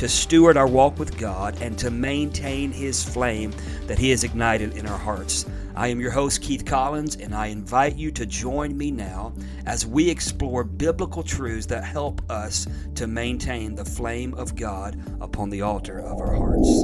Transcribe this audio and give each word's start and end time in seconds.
to 0.00 0.08
steward 0.08 0.56
our 0.56 0.66
walk 0.66 0.98
with 0.98 1.18
God 1.18 1.60
and 1.60 1.78
to 1.78 1.90
maintain 1.90 2.72
His 2.72 3.04
flame 3.04 3.52
that 3.82 3.98
He 3.98 4.08
has 4.08 4.24
ignited 4.24 4.78
in 4.78 4.86
our 4.86 4.96
hearts. 4.96 5.44
I 5.76 5.88
am 5.88 6.00
your 6.00 6.10
host, 6.10 6.40
Keith 6.40 6.64
Collins, 6.64 7.16
and 7.16 7.34
I 7.34 7.48
invite 7.48 7.96
you 7.96 8.10
to 8.12 8.24
join 8.24 8.78
me 8.78 8.90
now 8.90 9.34
as 9.66 9.84
we 9.84 10.08
explore 10.08 10.64
biblical 10.64 11.22
truths 11.22 11.66
that 11.66 11.84
help 11.84 12.22
us 12.30 12.66
to 12.94 13.06
maintain 13.06 13.74
the 13.74 13.84
flame 13.84 14.32
of 14.32 14.56
God 14.56 14.98
upon 15.20 15.50
the 15.50 15.60
altar 15.60 16.00
of 16.00 16.18
our 16.18 16.34
hearts. 16.34 16.82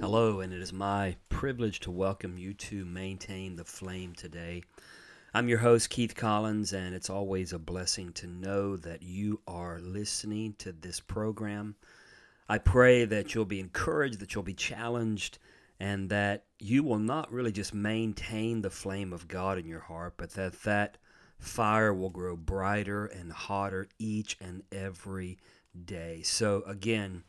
Hello, 0.00 0.38
and 0.38 0.52
it 0.52 0.62
is 0.62 0.72
my 0.72 1.16
privilege 1.30 1.80
to 1.80 1.90
welcome 1.90 2.38
you 2.38 2.54
to 2.54 2.84
Maintain 2.84 3.56
the 3.56 3.64
Flame 3.64 4.14
today. 4.14 4.62
I'm 5.34 5.48
your 5.48 5.58
host, 5.58 5.90
Keith 5.90 6.14
Collins, 6.14 6.72
and 6.72 6.94
it's 6.94 7.10
always 7.10 7.52
a 7.52 7.58
blessing 7.58 8.12
to 8.12 8.28
know 8.28 8.76
that 8.76 9.02
you 9.02 9.40
are 9.48 9.80
listening 9.80 10.54
to 10.58 10.70
this 10.70 11.00
program. 11.00 11.74
I 12.48 12.58
pray 12.58 13.04
that 13.04 13.34
you'll 13.34 13.44
be 13.44 13.60
encouraged, 13.60 14.20
that 14.20 14.34
you'll 14.34 14.42
be 14.42 14.54
challenged, 14.54 15.38
and 15.80 16.10
that 16.10 16.44
you 16.58 16.82
will 16.82 16.98
not 16.98 17.32
really 17.32 17.52
just 17.52 17.74
maintain 17.74 18.62
the 18.62 18.70
flame 18.70 19.12
of 19.12 19.28
God 19.28 19.58
in 19.58 19.66
your 19.66 19.80
heart, 19.80 20.14
but 20.16 20.30
that 20.34 20.62
that 20.62 20.98
fire 21.38 21.92
will 21.92 22.10
grow 22.10 22.36
brighter 22.36 23.06
and 23.06 23.32
hotter 23.32 23.88
each 23.98 24.36
and 24.40 24.62
every 24.70 25.38
day. 25.84 26.22
So, 26.22 26.62
again, 26.66 27.24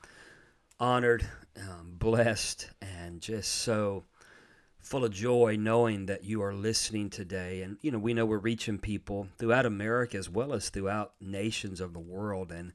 honored, 0.79 1.27
um, 1.57 1.95
blessed, 1.97 2.69
and 2.81 3.21
just 3.21 3.51
so 3.51 4.03
full 4.79 5.05
of 5.05 5.13
joy 5.13 5.55
knowing 5.57 6.07
that 6.07 6.25
you 6.25 6.43
are 6.43 6.53
listening 6.53 7.09
today. 7.09 7.61
And, 7.61 7.77
you 7.81 7.89
know, 7.89 7.97
we 7.99 8.13
know 8.13 8.25
we're 8.25 8.37
reaching 8.37 8.77
people 8.77 9.29
throughout 9.37 9.65
America 9.65 10.17
as 10.17 10.29
well 10.29 10.53
as 10.53 10.69
throughout 10.69 11.13
nations 11.21 11.79
of 11.79 11.93
the 11.93 11.99
world. 11.99 12.51
And 12.51 12.73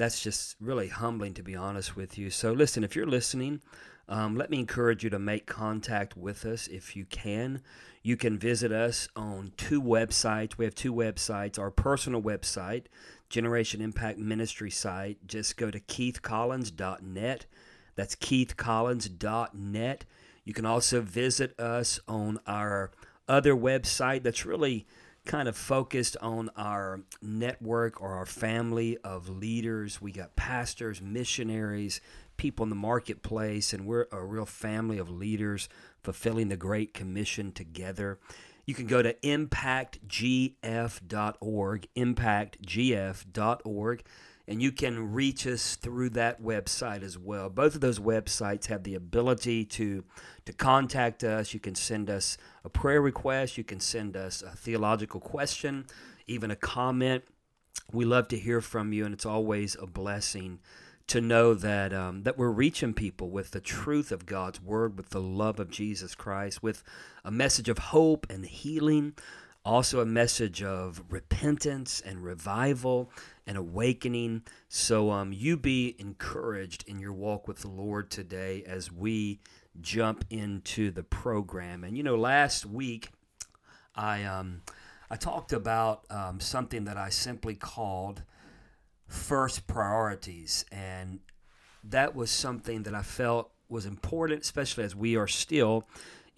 that's 0.00 0.22
just 0.22 0.56
really 0.60 0.88
humbling, 0.88 1.34
to 1.34 1.42
be 1.42 1.54
honest 1.54 1.94
with 1.94 2.16
you. 2.16 2.30
So, 2.30 2.52
listen, 2.52 2.82
if 2.82 2.96
you're 2.96 3.06
listening, 3.06 3.60
um, 4.08 4.34
let 4.34 4.50
me 4.50 4.58
encourage 4.58 5.04
you 5.04 5.10
to 5.10 5.18
make 5.18 5.46
contact 5.46 6.16
with 6.16 6.44
us 6.46 6.66
if 6.68 6.96
you 6.96 7.04
can. 7.04 7.62
You 8.02 8.16
can 8.16 8.38
visit 8.38 8.72
us 8.72 9.08
on 9.14 9.52
two 9.56 9.82
websites. 9.82 10.56
We 10.56 10.64
have 10.64 10.74
two 10.74 10.94
websites. 10.94 11.58
Our 11.58 11.70
personal 11.70 12.22
website, 12.22 12.86
Generation 13.28 13.82
Impact 13.82 14.18
Ministry 14.18 14.70
site, 14.70 15.18
just 15.26 15.56
go 15.56 15.70
to 15.70 15.78
keithcollins.net. 15.78 17.46
That's 17.94 18.16
keithcollins.net. 18.16 20.04
You 20.44 20.54
can 20.54 20.66
also 20.66 21.02
visit 21.02 21.60
us 21.60 22.00
on 22.08 22.40
our 22.46 22.90
other 23.28 23.54
website 23.54 24.22
that's 24.22 24.46
really 24.46 24.86
kind 25.30 25.46
of 25.46 25.56
focused 25.56 26.16
on 26.20 26.50
our 26.56 27.02
network 27.22 28.02
or 28.02 28.14
our 28.14 28.26
family 28.26 28.98
of 29.04 29.28
leaders. 29.28 30.02
We 30.02 30.10
got 30.10 30.34
pastors, 30.34 31.00
missionaries, 31.00 32.00
people 32.36 32.64
in 32.64 32.68
the 32.68 32.74
marketplace, 32.74 33.72
and 33.72 33.86
we're 33.86 34.08
a 34.10 34.24
real 34.24 34.44
family 34.44 34.98
of 34.98 35.08
leaders 35.08 35.68
fulfilling 36.02 36.48
the 36.48 36.56
Great 36.56 36.92
Commission 36.92 37.52
together. 37.52 38.18
You 38.66 38.74
can 38.74 38.88
go 38.88 39.02
to 39.02 39.12
impactgf.org, 39.12 41.88
impactgf.org, 41.96 44.02
and 44.50 44.60
you 44.60 44.72
can 44.72 45.12
reach 45.12 45.46
us 45.46 45.76
through 45.76 46.10
that 46.10 46.42
website 46.42 47.04
as 47.04 47.16
well. 47.16 47.48
Both 47.48 47.76
of 47.76 47.80
those 47.80 48.00
websites 48.00 48.66
have 48.66 48.82
the 48.82 48.96
ability 48.96 49.64
to, 49.66 50.02
to 50.44 50.52
contact 50.52 51.22
us. 51.22 51.54
You 51.54 51.60
can 51.60 51.76
send 51.76 52.10
us 52.10 52.36
a 52.64 52.68
prayer 52.68 53.00
request, 53.00 53.56
you 53.56 53.62
can 53.62 53.78
send 53.78 54.16
us 54.16 54.42
a 54.42 54.50
theological 54.50 55.20
question, 55.20 55.86
even 56.26 56.50
a 56.50 56.56
comment. 56.56 57.22
We 57.92 58.04
love 58.04 58.26
to 58.28 58.38
hear 58.38 58.60
from 58.60 58.92
you, 58.92 59.04
and 59.04 59.14
it's 59.14 59.24
always 59.24 59.76
a 59.80 59.86
blessing 59.86 60.58
to 61.06 61.20
know 61.20 61.54
that 61.54 61.92
um, 61.92 62.24
that 62.24 62.36
we're 62.36 62.50
reaching 62.50 62.92
people 62.92 63.30
with 63.30 63.52
the 63.52 63.60
truth 63.60 64.10
of 64.10 64.26
God's 64.26 64.60
word, 64.60 64.96
with 64.96 65.10
the 65.10 65.20
love 65.20 65.60
of 65.60 65.70
Jesus 65.70 66.16
Christ, 66.16 66.60
with 66.60 66.82
a 67.24 67.30
message 67.30 67.68
of 67.68 67.78
hope 67.78 68.26
and 68.28 68.44
healing, 68.44 69.14
also 69.64 70.00
a 70.00 70.06
message 70.06 70.62
of 70.62 71.02
repentance 71.08 72.00
and 72.04 72.24
revival 72.24 73.10
and 73.46 73.58
awakening. 73.58 74.42
So 74.68 75.10
um, 75.10 75.32
you 75.32 75.56
be 75.56 75.96
encouraged 75.98 76.84
in 76.86 76.98
your 76.98 77.12
walk 77.12 77.46
with 77.46 77.58
the 77.58 77.68
Lord 77.68 78.10
today 78.10 78.62
as 78.66 78.90
we 78.90 79.40
jump 79.80 80.24
into 80.30 80.90
the 80.90 81.02
program. 81.02 81.84
And 81.84 81.96
you 81.96 82.02
know, 82.02 82.16
last 82.16 82.64
week 82.64 83.10
I 83.94 84.24
um, 84.24 84.62
I 85.10 85.16
talked 85.16 85.52
about 85.52 86.04
um, 86.08 86.40
something 86.40 86.84
that 86.84 86.96
I 86.96 87.08
simply 87.08 87.56
called 87.56 88.22
first 89.08 89.66
priorities. 89.66 90.64
And 90.70 91.20
that 91.82 92.14
was 92.14 92.30
something 92.30 92.84
that 92.84 92.94
I 92.94 93.02
felt 93.02 93.50
was 93.68 93.86
important, 93.86 94.42
especially 94.42 94.84
as 94.84 94.94
we 94.94 95.16
are 95.16 95.26
still 95.26 95.88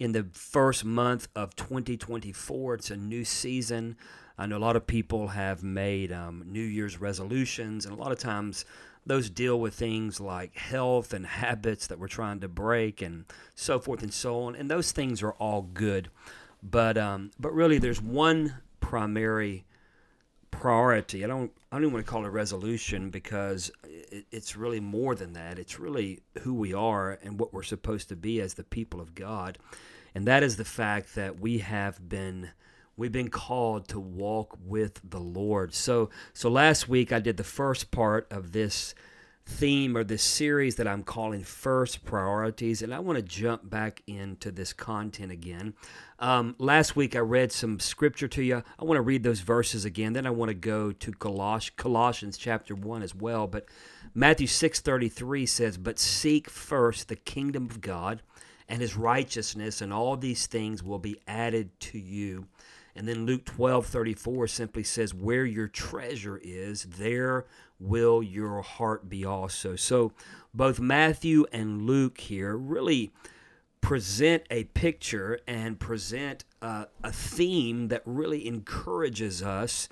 in 0.03 0.11
the 0.11 0.27
first 0.33 0.83
month 0.83 1.29
of 1.33 1.55
2024. 1.55 2.73
It's 2.73 2.91
a 2.91 2.97
new 2.97 3.23
season. 3.23 3.95
I 4.37 4.45
know 4.45 4.57
a 4.57 4.59
lot 4.59 4.75
of 4.75 4.85
people 4.85 5.29
have 5.29 5.63
made 5.63 6.11
um, 6.11 6.43
New 6.45 6.59
Year's 6.59 6.99
resolutions, 6.99 7.85
and 7.85 7.97
a 7.97 7.97
lot 7.97 8.11
of 8.11 8.19
times 8.19 8.65
those 9.05 9.29
deal 9.29 9.57
with 9.57 9.75
things 9.75 10.19
like 10.19 10.57
health 10.57 11.13
and 11.13 11.25
habits 11.25 11.87
that 11.87 11.99
we're 11.99 12.09
trying 12.09 12.41
to 12.41 12.49
break, 12.49 13.01
and 13.01 13.23
so 13.55 13.79
forth 13.79 14.03
and 14.03 14.13
so 14.13 14.43
on. 14.43 14.57
And 14.57 14.69
those 14.69 14.91
things 14.91 15.23
are 15.23 15.31
all 15.35 15.61
good, 15.61 16.09
but 16.61 16.97
um, 16.97 17.31
but 17.39 17.53
really, 17.53 17.77
there's 17.77 18.01
one 18.01 18.55
primary 18.81 19.63
priority. 20.51 21.23
I 21.23 21.27
don't 21.27 21.51
I 21.71 21.75
don't 21.75 21.83
even 21.83 21.93
want 21.93 22.05
to 22.05 22.11
call 22.11 22.23
it 22.23 22.27
a 22.27 22.31
resolution 22.31 23.09
because 23.09 23.71
it, 23.83 24.25
it's 24.31 24.55
really 24.55 24.79
more 24.79 25.15
than 25.15 25.33
that. 25.33 25.57
It's 25.59 25.79
really 25.79 26.19
who 26.41 26.53
we 26.53 26.73
are 26.73 27.19
and 27.23 27.39
what 27.39 27.53
we're 27.53 27.63
supposed 27.63 28.09
to 28.09 28.15
be 28.15 28.39
as 28.39 28.53
the 28.53 28.63
people 28.63 29.01
of 29.01 29.15
God, 29.15 29.57
and 30.15 30.27
that 30.27 30.43
is 30.43 30.57
the 30.57 30.65
fact 30.65 31.15
that 31.15 31.39
we 31.39 31.59
have 31.59 32.07
been 32.07 32.51
we've 32.95 33.11
been 33.11 33.29
called 33.29 33.87
to 33.87 33.99
walk 33.99 34.57
with 34.63 35.01
the 35.03 35.19
Lord. 35.19 35.73
So 35.73 36.09
so 36.33 36.49
last 36.49 36.87
week 36.87 37.11
I 37.11 37.19
did 37.19 37.37
the 37.37 37.43
first 37.43 37.91
part 37.91 38.27
of 38.31 38.51
this 38.51 38.93
theme 39.45 39.97
or 39.97 40.03
this 40.03 40.23
series 40.23 40.77
that 40.77 40.87
I'm 40.87 41.03
calling 41.03 41.43
First 41.43 42.05
Priorities, 42.05 42.81
and 42.81 42.93
I 42.93 42.99
want 42.99 43.17
to 43.17 43.23
jump 43.23 43.69
back 43.69 44.01
into 44.07 44.51
this 44.51 44.71
content 44.71 45.31
again. 45.31 45.73
Um, 46.19 46.55
last 46.59 46.95
week 46.95 47.15
I 47.15 47.19
read 47.19 47.51
some 47.51 47.79
scripture 47.79 48.29
to 48.29 48.41
you. 48.41 48.63
I 48.79 48.85
want 48.85 48.97
to 48.97 49.01
read 49.01 49.23
those 49.23 49.41
verses 49.41 49.83
again. 49.83 50.13
Then 50.13 50.25
I 50.25 50.29
want 50.29 50.49
to 50.49 50.55
go 50.55 50.91
to 50.93 51.11
Coloss- 51.11 51.75
Colossians 51.75 52.37
chapter 52.37 52.73
1 52.73 53.03
as 53.03 53.13
well. 53.13 53.47
But 53.47 53.67
Matthew 54.13 54.47
6:33 54.47 55.45
says, 55.45 55.77
"But 55.77 55.99
seek 55.99 56.49
first 56.49 57.09
the 57.09 57.15
kingdom 57.15 57.65
of 57.65 57.81
God 57.81 58.21
and 58.67 58.81
his 58.81 58.95
righteousness, 58.95 59.81
and 59.81 59.93
all 59.93 60.17
these 60.17 60.47
things 60.47 60.83
will 60.83 60.99
be 60.99 61.19
added 61.27 61.79
to 61.81 61.99
you." 61.99 62.47
And 62.95 63.07
then 63.07 63.25
Luke 63.25 63.45
12 63.45 63.85
34 63.85 64.47
simply 64.47 64.83
says, 64.83 65.13
Where 65.13 65.45
your 65.45 65.67
treasure 65.67 66.39
is, 66.43 66.83
there 66.83 67.45
will 67.79 68.21
your 68.21 68.61
heart 68.61 69.09
be 69.09 69.25
also. 69.25 69.75
So 69.75 70.13
both 70.53 70.79
Matthew 70.79 71.45
and 71.51 71.83
Luke 71.83 72.19
here 72.19 72.55
really 72.55 73.11
present 73.81 74.43
a 74.49 74.63
picture 74.65 75.39
and 75.47 75.79
present 75.79 76.45
uh, 76.61 76.85
a 77.03 77.11
theme 77.11 77.89
that 77.89 78.01
really 78.05 78.47
encourages 78.47 79.41
us 79.41 79.89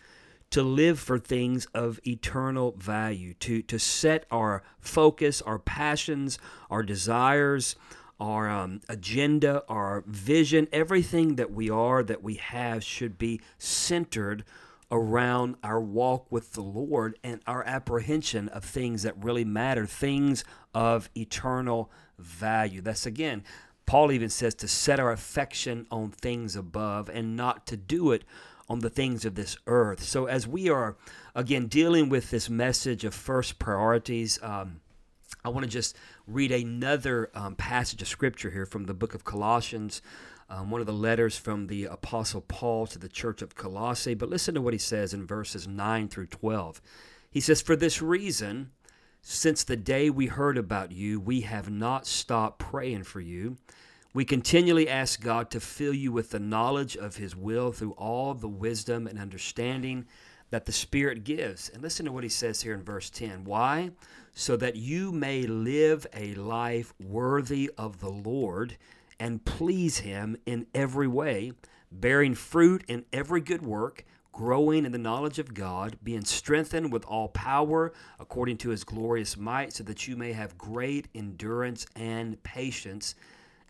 to 0.51 0.62
live 0.63 1.00
for 1.00 1.17
things 1.17 1.65
of 1.74 2.00
eternal 2.06 2.74
value, 2.77 3.33
to, 3.35 3.62
to 3.63 3.79
set 3.79 4.25
our 4.31 4.63
focus, 4.79 5.41
our 5.41 5.59
passions, 5.59 6.38
our 6.69 6.83
desires 6.83 7.75
our 8.21 8.47
um, 8.47 8.79
agenda, 8.88 9.63
our 9.68 10.03
vision, 10.06 10.68
everything 10.71 11.35
that 11.35 11.51
we 11.51 11.71
are, 11.71 12.03
that 12.03 12.21
we 12.21 12.35
have, 12.35 12.83
should 12.83 13.18
be 13.18 13.41
centered 13.57 14.45
around 14.91 15.56
our 15.63 15.81
walk 15.81 16.31
with 16.31 16.53
the 16.53 16.62
Lord 16.62 17.18
and 17.23 17.41
our 17.47 17.63
apprehension 17.63 18.47
of 18.50 18.63
things 18.63 19.01
that 19.03 19.21
really 19.21 19.44
matter, 19.44 19.88
things 19.88 20.44
of 20.75 21.09
eternal 21.18 21.89
value. 22.19 22.79
That's 22.79 23.07
again, 23.07 23.44
Paul 23.88 24.12
even 24.12 24.29
says 24.29 24.53
to 24.56 24.67
set 24.67 25.00
our 25.00 25.12
affection 25.12 25.88
on 25.89 26.12
things 26.12 26.56
above 26.56 27.09
and 27.09 27.35
not 27.35 27.65
to 27.67 27.77
do 27.77 28.12
it 28.12 28.24
on 28.69 28.79
the 28.79 28.89
things 28.91 29.25
of 29.25 29.33
this 29.33 29.57
earth. 29.65 30.03
So, 30.03 30.27
as 30.27 30.47
we 30.47 30.69
are 30.69 30.95
again 31.33 31.65
dealing 31.65 32.07
with 32.07 32.29
this 32.29 32.50
message 32.50 33.03
of 33.03 33.15
first 33.15 33.57
priorities, 33.57 34.38
um, 34.44 34.81
I 35.44 35.50
want 35.50 35.63
to 35.63 35.69
just 35.69 35.95
read 36.33 36.51
another 36.51 37.30
um, 37.33 37.56
passage 37.56 38.01
of 38.01 38.07
scripture 38.07 38.51
here 38.51 38.66
from 38.66 38.86
the 38.86 38.94
book 38.94 39.13
of 39.13 39.24
Colossians 39.24 40.01
um, 40.51 40.69
one 40.69 40.81
of 40.81 40.88
the 40.88 40.94
letters 40.94 41.38
from 41.38 41.68
the 41.68 41.86
Apostle 41.86 42.42
Paul 42.42 42.86
to 42.88 43.00
the 43.00 43.07
church 43.07 43.42
of 43.42 43.56
Colossae. 43.56 44.13
But 44.13 44.30
listen 44.30 44.54
to 44.56 44.62
what 44.62 44.74
he 44.74 44.80
says 44.80 45.13
in 45.13 45.25
verses 45.25 45.66
9 45.66 46.10
through 46.10 46.28
12. 46.28 46.81
He 47.31 47.39
says, 47.39 47.62
For 47.62 47.78
this 47.78 48.01
reason, 48.01 48.72
since 49.22 49.63
the 49.63 49.78
day 49.78 50.10
we 50.10 50.25
heard 50.25 50.57
about 50.57 50.92
you, 50.92 51.22
we 51.22 51.42
have 51.42 51.69
not 51.69 52.06
stopped 52.06 52.60
praying 52.60 53.04
for 53.04 53.22
you. 53.22 53.56
We 54.13 54.25
continually 54.25 54.89
ask 54.89 55.22
God 55.22 55.50
to 55.51 55.62
fill 55.62 55.94
you 55.94 56.12
with 56.12 56.31
the 56.31 56.39
knowledge 56.39 56.98
of 56.98 57.16
His 57.16 57.34
will 57.34 57.72
through 57.72 57.94
all 57.94 58.34
the 58.34 58.50
wisdom 58.50 59.07
and 59.07 59.18
understanding 59.18 60.06
that 60.51 60.65
the 60.65 60.71
Spirit 60.71 61.24
gives. 61.24 61.69
And 61.69 61.81
listen 61.81 62.06
to 62.06 62.12
what 62.12 62.24
He 62.24 62.30
says 62.30 62.62
here 62.62 62.74
in 62.74 62.83
verse 62.83 63.09
10. 63.09 63.45
Why? 63.45 63.92
So 64.33 64.56
that 64.57 64.75
you 64.75 65.12
may 65.12 65.44
live 65.44 66.06
a 66.13 66.36
life 66.36 66.94
worthy 67.03 67.71
of 67.77 68.00
the 68.00 68.09
Lord 68.09 68.77
and 69.19 69.44
please 69.44 70.00
Him 70.00 70.38
in 70.45 70.68
every 70.74 71.07
way, 71.07 71.53
bearing 71.92 72.36
fruit 72.36 72.83
in 72.88 73.06
every 73.12 73.42
good 73.42 73.62
work, 73.62 74.06
growing 74.31 74.86
in 74.86 74.92
the 74.92 74.98
knowledge 74.98 75.39
of 75.39 75.53
God, 75.53 75.98
being 76.03 76.24
strengthened 76.25 76.92
with 76.92 77.06
all 77.06 77.27
power 77.27 77.94
according 78.19 78.57
to 78.57 78.69
His 78.69 78.83
glorious 78.83 79.38
might, 79.38 79.74
so 79.74 79.83
that 79.83 80.07
you 80.07 80.15
may 80.15 80.33
have 80.33 80.57
great 80.57 81.07
endurance 81.13 81.86
and 81.95 82.42
patience, 82.44 83.15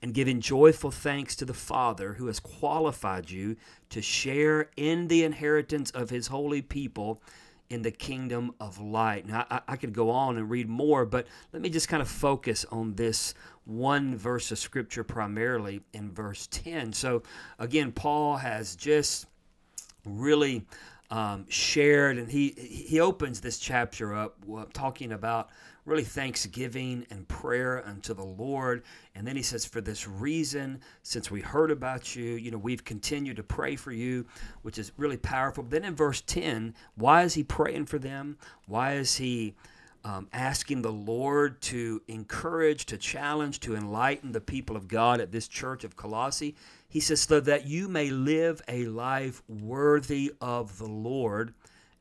and 0.02 0.14
giving 0.14 0.42
joyful 0.42 0.92
thanks 0.92 1.36
to 1.36 1.46
the 1.46 1.54
Father 1.54 2.14
who 2.14 2.28
has 2.28 2.40
qualified 2.40 3.30
you 3.30 3.56
to 3.90 4.02
share 4.02 4.70
in 4.76 5.08
the 5.08 5.24
inheritance 5.24 5.92
of 5.92 6.10
His 6.10 6.28
holy 6.28 6.62
people 6.62 7.22
in 7.70 7.84
the 7.84 7.92
kingdom 7.92 8.54
of 8.60 8.80
light. 8.80 9.26
Now, 9.26 9.46
I, 9.50 9.62
I, 9.70 9.76
could 9.78 9.94
go 9.94 10.10
on 10.10 10.38
and 10.38 10.50
read 10.50 10.68
more, 10.68 11.06
but 11.06 11.26
let 11.54 11.62
me 11.62 11.70
just 11.70 11.88
kind 11.88 12.02
of 12.02 12.10
focus 12.10 12.66
on 12.70 12.96
this 12.96 13.34
one 13.64 14.18
verse 14.18 14.52
of 14.52 14.60
scripture 14.60 15.06
primarily 15.06 15.82
in 15.94 16.12
verse 16.12 16.48
10. 16.48 16.92
So, 16.92 17.24
again, 17.60 17.94
Paul 17.94 18.36
has 18.36 18.76
just 18.76 19.26
really 20.06 20.66
um, 21.12 21.46
shared, 21.48 22.18
and 22.18 22.30
he, 22.30 22.50
he 22.50 23.00
opens 23.00 23.40
this 23.40 23.58
chapter 23.58 24.16
up 24.16 24.38
talking 24.74 25.14
about 25.14 25.50
really 25.86 26.04
thanksgiving 26.04 27.06
and 27.10 27.28
prayer 27.28 27.86
unto 27.86 28.14
the 28.14 28.24
Lord. 28.24 28.84
And 29.16 29.26
then 29.26 29.36
he 29.36 29.42
says, 29.42 29.66
For 29.66 29.82
this 29.82 30.08
reason, 30.08 30.82
since 31.04 31.32
we 31.32 31.42
heard 31.42 31.72
about 31.72 32.16
you, 32.16 32.34
you 32.36 32.52
know, 32.52 32.58
we've 32.58 32.84
continued 32.84 33.38
to 33.38 33.44
pray 33.44 33.76
for 33.76 33.92
you, 33.92 34.26
which 34.62 34.78
is 34.78 34.92
really 34.98 35.18
powerful. 35.18 35.64
Then 35.64 35.84
in 35.84 35.96
verse 35.96 36.22
10, 36.22 36.76
why 36.96 37.24
is 37.24 37.34
he 37.34 37.44
praying 37.44 37.88
for 37.88 38.00
them? 38.00 38.38
Why 38.68 38.94
is 38.94 39.16
he 39.16 39.56
um, 40.04 40.28
asking 40.34 40.82
the 40.82 40.92
Lord 40.92 41.62
to 41.64 42.02
encourage, 42.08 42.86
to 42.88 42.98
challenge, 42.98 43.60
to 43.62 43.76
enlighten 43.76 44.32
the 44.32 44.42
people 44.42 44.76
of 44.76 44.88
God 44.88 45.20
at 45.20 45.32
this 45.32 45.48
church 45.48 45.84
of 45.84 45.96
Colossae? 45.96 46.56
He 46.88 47.00
says, 47.00 47.22
So 47.22 47.40
that 47.40 47.66
you 47.66 47.88
may 47.88 48.12
live 48.12 48.62
a 48.68 48.86
life 48.86 49.42
worthy 49.48 50.34
of 50.40 50.78
the 50.78 50.88
Lord 50.88 51.54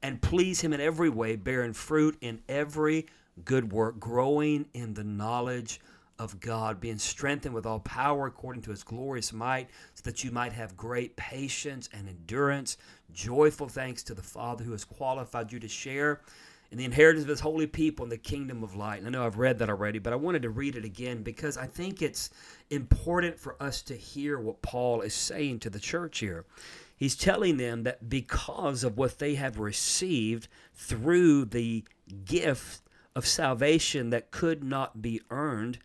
and 0.02 0.20
please 0.20 0.60
Him 0.60 0.72
in 0.72 0.80
every 0.80 1.10
way, 1.10 1.36
bearing 1.36 1.72
fruit 1.72 2.16
in 2.20 2.40
every 2.48 3.06
good 3.44 3.72
work, 3.72 3.98
growing 3.98 4.66
in 4.74 4.94
the 4.94 5.04
knowledge 5.04 5.80
of 6.18 6.38
God, 6.38 6.80
being 6.80 6.98
strengthened 6.98 7.54
with 7.54 7.64
all 7.64 7.80
power 7.80 8.26
according 8.26 8.62
to 8.62 8.70
his 8.70 8.82
glorious 8.82 9.32
might, 9.32 9.70
so 9.94 10.02
that 10.04 10.22
you 10.22 10.30
might 10.30 10.52
have 10.52 10.76
great 10.76 11.16
patience 11.16 11.88
and 11.94 12.08
endurance, 12.08 12.76
joyful 13.12 13.68
thanks 13.68 14.02
to 14.02 14.14
the 14.14 14.22
Father 14.22 14.62
who 14.62 14.72
has 14.72 14.84
qualified 14.84 15.50
you 15.50 15.58
to 15.58 15.68
share 15.68 16.20
in 16.70 16.78
the 16.78 16.84
inheritance 16.84 17.24
of 17.24 17.28
his 17.28 17.40
holy 17.40 17.66
people 17.66 18.04
in 18.04 18.10
the 18.10 18.18
kingdom 18.18 18.62
of 18.62 18.76
light. 18.76 18.98
And 18.98 19.06
I 19.06 19.10
know 19.10 19.26
I've 19.26 19.38
read 19.38 19.58
that 19.58 19.70
already, 19.70 19.98
but 19.98 20.12
I 20.12 20.16
wanted 20.16 20.42
to 20.42 20.50
read 20.50 20.76
it 20.76 20.84
again 20.84 21.22
because 21.22 21.56
I 21.56 21.66
think 21.66 22.00
it's 22.00 22.30
important 22.70 23.38
for 23.38 23.60
us 23.60 23.82
to 23.82 23.96
hear 23.96 24.38
what 24.38 24.62
Paul 24.62 25.00
is 25.00 25.14
saying 25.14 25.60
to 25.60 25.70
the 25.70 25.80
church 25.80 26.20
here. 26.20 26.44
He's 26.96 27.16
telling 27.16 27.56
them 27.56 27.82
that 27.84 28.08
because 28.08 28.84
of 28.84 28.98
what 28.98 29.18
they 29.18 29.34
have 29.34 29.58
received 29.58 30.48
through 30.74 31.46
the 31.46 31.84
gift 32.24 32.82
of 33.14 33.26
salvation 33.26 34.10
that 34.10 34.30
could 34.30 34.62
not 34.62 35.02
be 35.02 35.20
earned. 35.30 35.78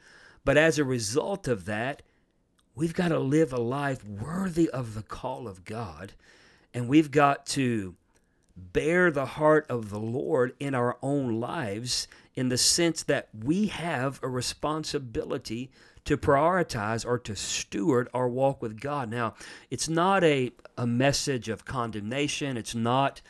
But 0.43 0.57
as 0.57 0.77
a 0.77 0.83
result 0.83 1.47
of 1.47 1.65
that, 1.65 2.01
we've 2.75 2.93
got 2.93 3.09
to 3.09 3.19
live 3.19 3.51
a 3.51 3.59
life 3.59 4.05
worthy 4.05 4.69
of 4.69 4.93
the 4.93 5.03
call 5.03 5.47
of 5.47 5.65
God. 5.65 6.13
And 6.73 6.87
we've 6.87 7.11
got 7.11 7.45
to 7.47 7.95
bear 8.55 9.11
the 9.11 9.25
heart 9.25 9.65
of 9.69 9.89
the 9.89 9.99
Lord 9.99 10.53
in 10.59 10.73
our 10.75 10.97
own 11.01 11.39
lives 11.39 12.07
in 12.35 12.49
the 12.49 12.57
sense 12.57 13.03
that 13.03 13.29
we 13.33 13.67
have 13.67 14.19
a 14.21 14.27
responsibility 14.27 15.71
to 16.05 16.17
prioritize 16.17 17.05
or 17.05 17.17
to 17.19 17.35
steward 17.35 18.07
our 18.13 18.29
walk 18.29 18.61
with 18.61 18.79
God. 18.79 19.09
Now, 19.09 19.33
it's 19.71 19.89
not 19.89 20.23
a, 20.23 20.51
a 20.77 20.85
message 20.85 21.49
of 21.49 21.65
condemnation. 21.65 22.57
It's 22.57 22.75
not 22.75 23.21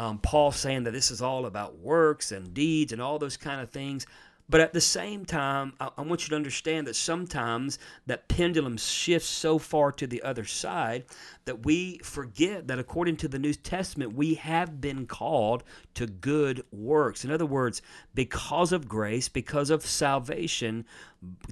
um, 0.00 0.16
Paul 0.16 0.50
saying 0.50 0.84
that 0.84 0.92
this 0.92 1.10
is 1.10 1.20
all 1.20 1.44
about 1.44 1.78
works 1.78 2.32
and 2.32 2.54
deeds 2.54 2.90
and 2.90 3.02
all 3.02 3.18
those 3.18 3.36
kind 3.36 3.60
of 3.60 3.68
things. 3.68 4.06
But 4.48 4.62
at 4.62 4.72
the 4.72 4.80
same 4.80 5.26
time, 5.26 5.74
I, 5.78 5.90
I, 5.98 6.00
want 6.00 6.22
you 6.22 6.30
to 6.30 6.36
understand 6.36 6.86
that 6.86 6.96
sometimes 6.96 7.78
that 8.06 8.26
pendulum 8.26 8.78
shifts 8.78 9.28
so 9.28 9.58
far 9.58 9.92
to 9.92 10.06
the 10.06 10.22
other 10.22 10.46
side 10.46 11.04
that 11.44 11.66
we 11.66 11.98
forget 11.98 12.66
that 12.68 12.78
according 12.78 13.18
to 13.18 13.28
the 13.28 13.38
New 13.38 13.52
Testament, 13.52 14.14
we 14.14 14.34
have 14.34 14.80
been 14.80 15.06
called 15.06 15.64
to 15.94 16.06
good 16.06 16.64
works. 16.72 17.22
In 17.22 17.30
other 17.30 17.44
words, 17.44 17.82
because 18.14 18.72
of 18.72 18.88
grace, 18.88 19.28
because 19.28 19.68
of 19.68 19.84
salvation, 19.84 20.86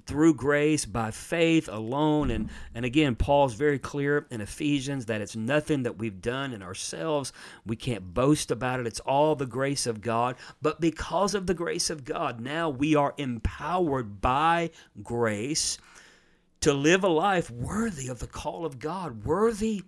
through 0.06 0.34
grace 0.34 0.86
by 0.86 1.10
faith 1.10 1.68
alone. 1.68 2.30
And 2.30 2.50
and 2.74 2.84
again 2.84 3.16
Paul's 3.16 3.54
very 3.54 3.78
clear 3.78 4.26
in 4.30 4.40
Ephesians 4.40 5.06
that 5.06 5.20
it's 5.20 5.36
nothing 5.36 5.82
that 5.82 5.98
we've 5.98 6.20
done 6.20 6.52
in 6.52 6.62
ourselves. 6.62 7.32
We 7.66 7.76
can't 7.76 8.14
boast 8.14 8.50
about 8.50 8.80
it. 8.80 8.86
It's 8.86 9.00
all 9.00 9.34
the 9.34 9.46
grace 9.46 9.86
of 9.86 10.00
God. 10.00 10.36
But 10.62 10.80
because 10.80 11.34
of 11.34 11.46
the 11.46 11.54
grace 11.54 11.90
of 11.90 12.04
God 12.04 12.40
now 12.40 12.68
we 12.68 12.94
are 12.94 13.14
empowered 13.18 14.20
by 14.20 14.70
grace 15.02 15.78
to 16.60 16.72
live 16.72 17.04
a 17.04 17.08
life 17.08 17.50
worthy 17.50 18.08
of 18.08 18.18
the 18.18 18.26
call 18.26 18.64
of 18.64 18.78
God 18.78 19.24
worthy 19.24 19.84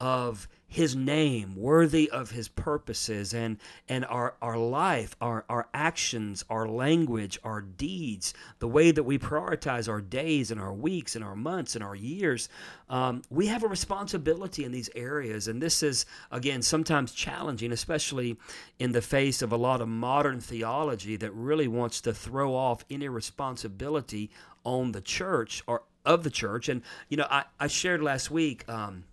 of 0.00 0.48
his 0.74 0.96
name, 0.96 1.54
worthy 1.54 2.10
of 2.10 2.32
his 2.32 2.48
purposes, 2.48 3.32
and, 3.32 3.58
and 3.88 4.04
our, 4.06 4.34
our 4.42 4.58
life, 4.58 5.14
our, 5.20 5.44
our 5.48 5.68
actions, 5.72 6.44
our 6.50 6.66
language, 6.66 7.38
our 7.44 7.60
deeds, 7.60 8.34
the 8.58 8.66
way 8.66 8.90
that 8.90 9.04
we 9.04 9.16
prioritize 9.16 9.88
our 9.88 10.00
days 10.00 10.50
and 10.50 10.60
our 10.60 10.74
weeks 10.74 11.14
and 11.14 11.24
our 11.24 11.36
months 11.36 11.76
and 11.76 11.84
our 11.84 11.94
years. 11.94 12.48
Um, 12.88 13.22
we 13.30 13.46
have 13.46 13.62
a 13.62 13.68
responsibility 13.68 14.64
in 14.64 14.72
these 14.72 14.90
areas. 14.96 15.46
And 15.46 15.62
this 15.62 15.80
is, 15.80 16.06
again, 16.32 16.60
sometimes 16.60 17.12
challenging, 17.12 17.70
especially 17.70 18.36
in 18.80 18.90
the 18.90 19.00
face 19.00 19.42
of 19.42 19.52
a 19.52 19.56
lot 19.56 19.80
of 19.80 19.86
modern 19.86 20.40
theology 20.40 21.14
that 21.18 21.30
really 21.30 21.68
wants 21.68 22.00
to 22.00 22.12
throw 22.12 22.52
off 22.52 22.84
any 22.90 23.08
responsibility 23.08 24.28
on 24.64 24.90
the 24.90 25.00
church 25.00 25.62
or 25.68 25.84
of 26.04 26.24
the 26.24 26.30
church. 26.30 26.68
And, 26.68 26.82
you 27.08 27.16
know, 27.16 27.28
I, 27.30 27.44
I 27.60 27.68
shared 27.68 28.02
last 28.02 28.28
week. 28.28 28.68
Um, 28.68 29.04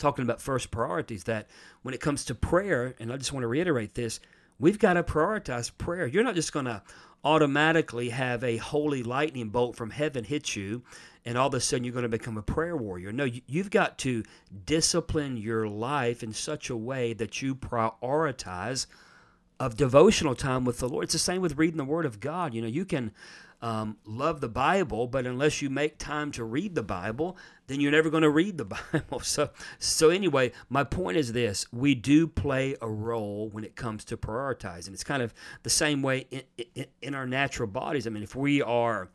talking 0.00 0.24
about 0.24 0.40
first 0.40 0.70
priorities 0.70 1.24
that 1.24 1.48
when 1.82 1.94
it 1.94 2.00
comes 2.00 2.24
to 2.26 2.34
prayer, 2.34 2.94
and 2.98 3.12
I 3.12 3.16
just 3.16 3.32
want 3.32 3.44
to 3.44 3.48
reiterate 3.48 3.94
this, 3.94 4.18
we've 4.58 4.78
got 4.78 4.94
to 4.94 5.02
prioritize 5.02 5.70
prayer. 5.76 6.06
You're 6.06 6.24
not 6.24 6.34
just 6.34 6.52
going 6.52 6.66
to 6.66 6.82
automatically 7.22 8.08
have 8.08 8.42
a 8.42 8.56
holy 8.56 9.02
lightning 9.02 9.50
bolt 9.50 9.76
from 9.76 9.90
heaven 9.90 10.24
hit 10.24 10.56
you 10.56 10.82
and 11.24 11.36
all 11.36 11.48
of 11.48 11.54
a 11.54 11.60
sudden 11.60 11.84
you're 11.84 11.92
going 11.92 12.02
to 12.02 12.08
become 12.08 12.38
a 12.38 12.42
prayer 12.42 12.76
warrior. 12.76 13.12
No, 13.12 13.28
you've 13.46 13.70
got 13.70 13.98
to 13.98 14.22
discipline 14.64 15.36
your 15.36 15.68
life 15.68 16.22
in 16.22 16.32
such 16.32 16.70
a 16.70 16.76
way 16.76 17.12
that 17.14 17.42
you 17.42 17.54
prioritize 17.54 18.86
of 19.58 19.76
devotional 19.76 20.34
time 20.34 20.64
with 20.64 20.78
the 20.78 20.88
Lord. 20.88 21.04
It's 21.04 21.12
the 21.12 21.18
same 21.18 21.42
with 21.42 21.58
reading 21.58 21.76
the 21.76 21.84
Word 21.84 22.06
of 22.06 22.20
God. 22.20 22.54
You 22.54 22.62
know, 22.62 22.68
you 22.68 22.86
can 22.86 23.12
um, 23.62 23.98
love 24.06 24.40
the 24.40 24.48
Bible, 24.48 25.06
but 25.06 25.26
unless 25.26 25.60
you 25.60 25.68
make 25.68 25.98
time 25.98 26.32
to 26.32 26.44
read 26.44 26.74
the 26.74 26.82
Bible, 26.82 27.36
then 27.66 27.80
you're 27.80 27.92
never 27.92 28.08
going 28.08 28.22
to 28.22 28.30
read 28.30 28.56
the 28.56 28.64
Bible. 28.92 29.20
So, 29.20 29.50
so 29.78 30.10
anyway, 30.10 30.52
my 30.68 30.84
point 30.84 31.18
is 31.18 31.32
this: 31.32 31.66
we 31.72 31.94
do 31.94 32.26
play 32.26 32.76
a 32.80 32.88
role 32.88 33.48
when 33.50 33.64
it 33.64 33.76
comes 33.76 34.04
to 34.06 34.16
prioritizing. 34.16 34.92
It's 34.92 35.04
kind 35.04 35.22
of 35.22 35.34
the 35.62 35.70
same 35.70 36.00
way 36.02 36.26
in, 36.30 36.42
in, 36.74 36.86
in 37.02 37.14
our 37.14 37.26
natural 37.26 37.68
bodies. 37.68 38.06
I 38.06 38.10
mean, 38.10 38.22
if 38.22 38.34
we 38.34 38.62
are 38.62 39.10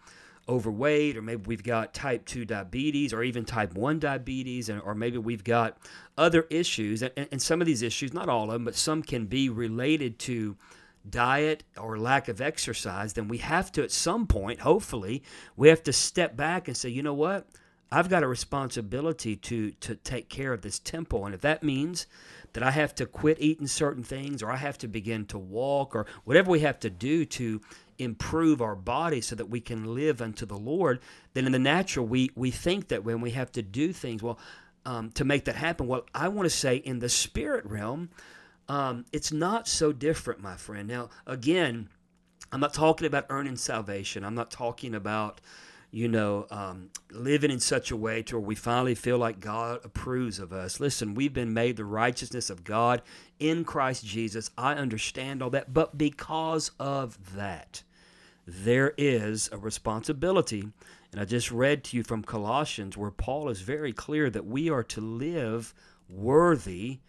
overweight, 0.48 1.18
or 1.18 1.24
maybe 1.24 1.44
we've 1.48 1.64
got 1.64 1.94
type 1.94 2.24
2 2.25 2.46
diabetes, 2.46 3.14
or 3.14 3.24
even 3.24 3.46
type 3.46 3.74
1 3.74 4.00
diabetes, 4.00 4.70
and, 4.70 4.80
or 4.82 4.94
maybe 4.94 5.18
we've 5.18 5.44
got 5.44 5.78
other 6.18 6.46
issues. 6.52 7.02
And, 7.02 7.12
and 7.32 7.42
some 7.42 7.62
of 7.62 7.68
these 7.68 7.82
issues, 7.82 8.14
not 8.14 8.30
all 8.30 8.44
of 8.46 8.52
them, 8.52 8.66
but 8.66 8.75
some 8.75 9.02
can 9.02 9.25
be 9.25 9.50
related 9.50 10.20
to 10.20 10.56
diet 11.10 11.64
or 11.78 11.98
lack 11.98 12.28
of 12.28 12.42
exercise, 12.42 13.14
then 13.14 13.28
we 13.28 13.38
have 13.40 13.72
to, 13.74 13.84
at 13.84 13.92
some 13.92 14.28
point, 14.28 14.62
hopefully, 14.62 15.24
we 15.56 15.70
have 15.70 15.84
to 15.84 15.94
step 15.94 16.36
back 16.36 16.68
and 16.68 16.76
say, 16.76 16.90
you 16.90 17.04
know 17.04 17.14
what? 17.14 17.48
I've 17.92 18.10
got 18.10 18.24
a 18.24 18.28
responsibility 18.28 19.36
to 19.36 19.72
to 19.72 19.96
take 19.96 20.28
care 20.28 20.54
of 20.54 20.62
this 20.62 20.80
temple, 20.80 21.26
and 21.26 21.36
if 21.36 21.42
that 21.42 21.64
means 21.64 22.08
that 22.54 22.64
I 22.64 22.72
have 22.72 22.96
to 22.96 23.06
quit 23.06 23.38
eating 23.40 23.68
certain 23.68 24.04
things, 24.04 24.42
or 24.42 24.52
I 24.52 24.58
have 24.58 24.78
to 24.80 24.88
begin 24.88 25.26
to 25.28 25.38
walk, 25.38 25.96
or 25.96 26.06
whatever 26.24 26.50
we 26.50 26.62
have 26.62 26.80
to 26.80 26.90
do 26.90 27.26
to 27.26 27.62
improve 27.98 28.62
our 28.62 28.76
body 28.76 29.22
so 29.22 29.36
that 29.36 29.50
we 29.50 29.62
can 29.62 29.96
live 29.96 30.22
unto 30.22 30.46
the 30.46 30.58
Lord, 30.58 31.00
then 31.34 31.46
in 31.46 31.52
the 31.52 31.60
natural 31.60 32.06
we 32.06 32.32
we 32.36 32.52
think 32.52 32.88
that 32.88 33.04
when 33.04 33.22
we 33.22 33.32
have 33.32 33.52
to 33.54 33.62
do 33.62 33.94
things, 33.94 34.24
well, 34.24 34.40
um, 34.86 35.12
to 35.12 35.24
make 35.24 35.46
that 35.46 35.56
happen. 35.56 35.88
Well, 35.88 36.06
I 36.14 36.28
want 36.28 36.48
to 36.48 36.56
say 36.56 36.78
in 36.78 37.00
the 37.00 37.10
spirit 37.10 37.66
realm, 37.66 38.10
um, 38.68 39.06
it's 39.12 39.32
not 39.32 39.68
so 39.68 39.92
different, 39.92 40.42
my 40.42 40.56
friend. 40.56 40.88
Now, 40.88 41.10
again, 41.26 41.90
I'm 42.52 42.60
not 42.60 42.74
talking 42.74 43.08
about 43.08 43.26
earning 43.30 43.58
salvation. 43.58 44.24
I'm 44.24 44.36
not 44.36 44.52
talking 44.52 44.96
about 44.96 45.42
you 45.96 46.10
know, 46.10 46.46
um, 46.52 46.90
living 47.10 47.50
in 47.50 47.60
such 47.62 47.90
a 47.90 47.96
way 47.96 48.22
to 48.22 48.36
where 48.36 48.46
we 48.46 48.54
finally 48.54 48.96
feel 48.96 49.18
like 49.18 49.40
God 49.40 49.80
approves 49.86 50.40
of 50.40 50.52
us. 50.52 50.82
Listen, 50.82 51.16
we've 51.16 51.32
been 51.32 51.54
made 51.54 51.78
the 51.78 51.86
righteousness 51.86 52.50
of 52.50 52.66
God 52.66 53.02
in 53.40 53.64
Christ 53.64 54.06
Jesus. 54.06 54.52
I 54.58 54.74
understand 54.74 55.42
all 55.42 55.50
that, 55.52 55.74
but 55.74 55.98
because 55.98 56.72
of 56.82 57.38
that, 57.38 57.84
there 58.46 58.94
is 58.98 59.48
a 59.54 59.58
responsibility. 59.58 60.68
And 61.14 61.22
I 61.22 61.24
just 61.24 61.50
read 61.50 61.86
to 61.86 61.96
you 61.96 62.04
from 62.04 62.24
Colossians 62.24 62.98
where 62.98 63.10
Paul 63.10 63.48
is 63.48 63.62
very 63.62 63.94
clear 63.94 64.30
that 64.30 64.46
we 64.46 64.70
are 64.70 64.84
to 64.84 65.00
live 65.00 65.74
worthy 66.10 67.00